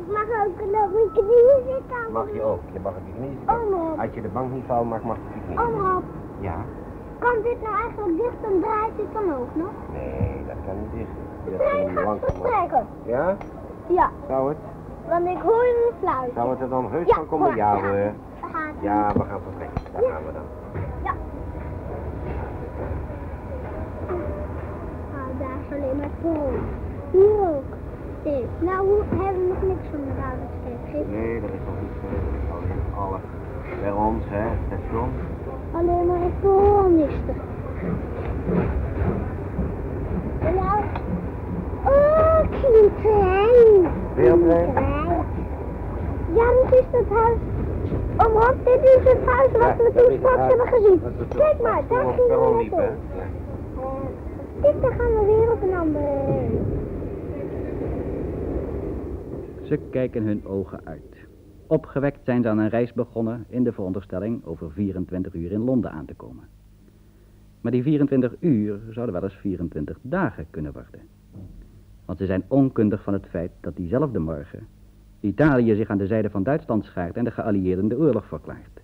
[0.00, 2.12] Ik mag ook nog mijn knieën zitten.
[2.12, 2.60] Mag je ook.
[2.72, 3.98] Je mag op je knieën zitten.
[3.98, 5.60] Als je de bank niet vouwt mag, mag je op je knieën.
[5.60, 6.04] Oh, Rob.
[6.40, 6.56] Ja.
[7.18, 9.74] Kan dit nou eigenlijk dicht en draait dit dan ook nog?
[9.92, 11.14] Nee, dat kan niet dicht.
[13.06, 13.36] Ja?
[13.86, 14.56] Ja, Zou het?
[15.08, 16.30] want ik hoor een fluit.
[16.34, 17.56] Zou het er dan heus Ja, van komen?
[17.56, 17.82] Ja hoor.
[18.40, 18.72] Gaat hij.
[18.80, 19.78] Ja, we gaan vertrekken.
[19.92, 20.10] Daar Ja.
[20.10, 20.42] gaan we dan.
[21.02, 21.12] Ja.
[25.14, 26.50] Ah, daar is alleen maar kool.
[27.10, 27.64] Hier ook.
[28.24, 31.06] Nee, nou hoe- hebben we nog niks van de watersteek.
[31.10, 32.06] Nee, dat is nog niet zo.
[32.10, 33.18] Dat is alleen alle
[33.80, 35.08] bij ons, hè, het station.
[35.72, 37.34] Alleen maar een kolonisten.
[40.40, 40.50] Ja.
[40.50, 40.82] Oh,
[42.54, 43.92] ik zie een trein.
[46.34, 47.38] Ja, dat is het huis.
[48.16, 51.00] Rob, dit is het huis wat we dat toen straks hebben gezien.
[51.02, 52.80] Dat Kijk maar, daar gingen we naartoe.
[52.80, 52.92] Eh,
[54.60, 56.58] Kijk, daar gaan we weer op een andere heen.
[59.62, 61.16] Ze kijken hun ogen uit.
[61.66, 65.90] Opgewekt zijn ze aan een reis begonnen in de veronderstelling over 24 uur in Londen
[65.90, 66.44] aan te komen.
[67.60, 71.00] Maar die 24 uur zouden wel eens 24 dagen kunnen worden.
[72.04, 74.66] Want ze zijn onkundig van het feit dat diezelfde morgen
[75.20, 78.80] Italië zich aan de zijde van Duitsland schaart en de geallieerden de oorlog verklaart.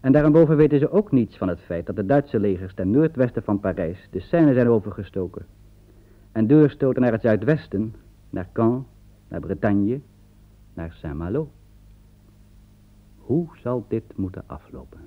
[0.00, 3.42] En daarboven weten ze ook niets van het feit dat de Duitse legers ten noordwesten
[3.42, 5.46] van Parijs de Seine zijn overgestoken
[6.32, 7.94] en doorstoten naar het zuidwesten,
[8.30, 8.86] naar Caen,
[9.28, 10.00] naar Bretagne,
[10.74, 11.50] naar Saint-Malo.
[13.18, 15.00] Hoe zal dit moeten aflopen?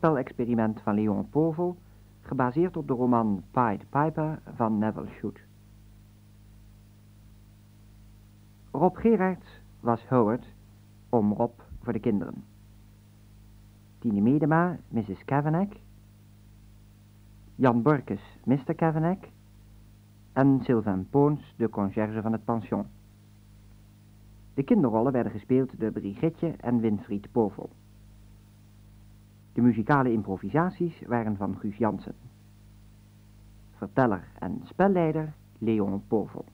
[0.00, 1.76] Hoorspelexperiment van Leon Povel,
[2.20, 5.40] gebaseerd op de roman Pied Piper van Neville Shute.
[8.70, 10.46] Rob Gerards was Howard,
[11.08, 12.44] om Rob voor de kinderen.
[13.98, 15.24] Tine Medema, Mrs.
[15.24, 15.76] Kavanagh.
[17.54, 18.74] Jan Borkes, Mr.
[18.74, 19.28] Kavanagh.
[20.32, 22.86] En Sylvain Poons, de conciërge van het pension.
[24.54, 27.70] De kinderrollen werden gespeeld door Brigitte en Winfried Povel.
[29.58, 32.14] De muzikale improvisaties waren van Guus Jansen.
[33.76, 36.44] Verteller en spelleider Leon Povel.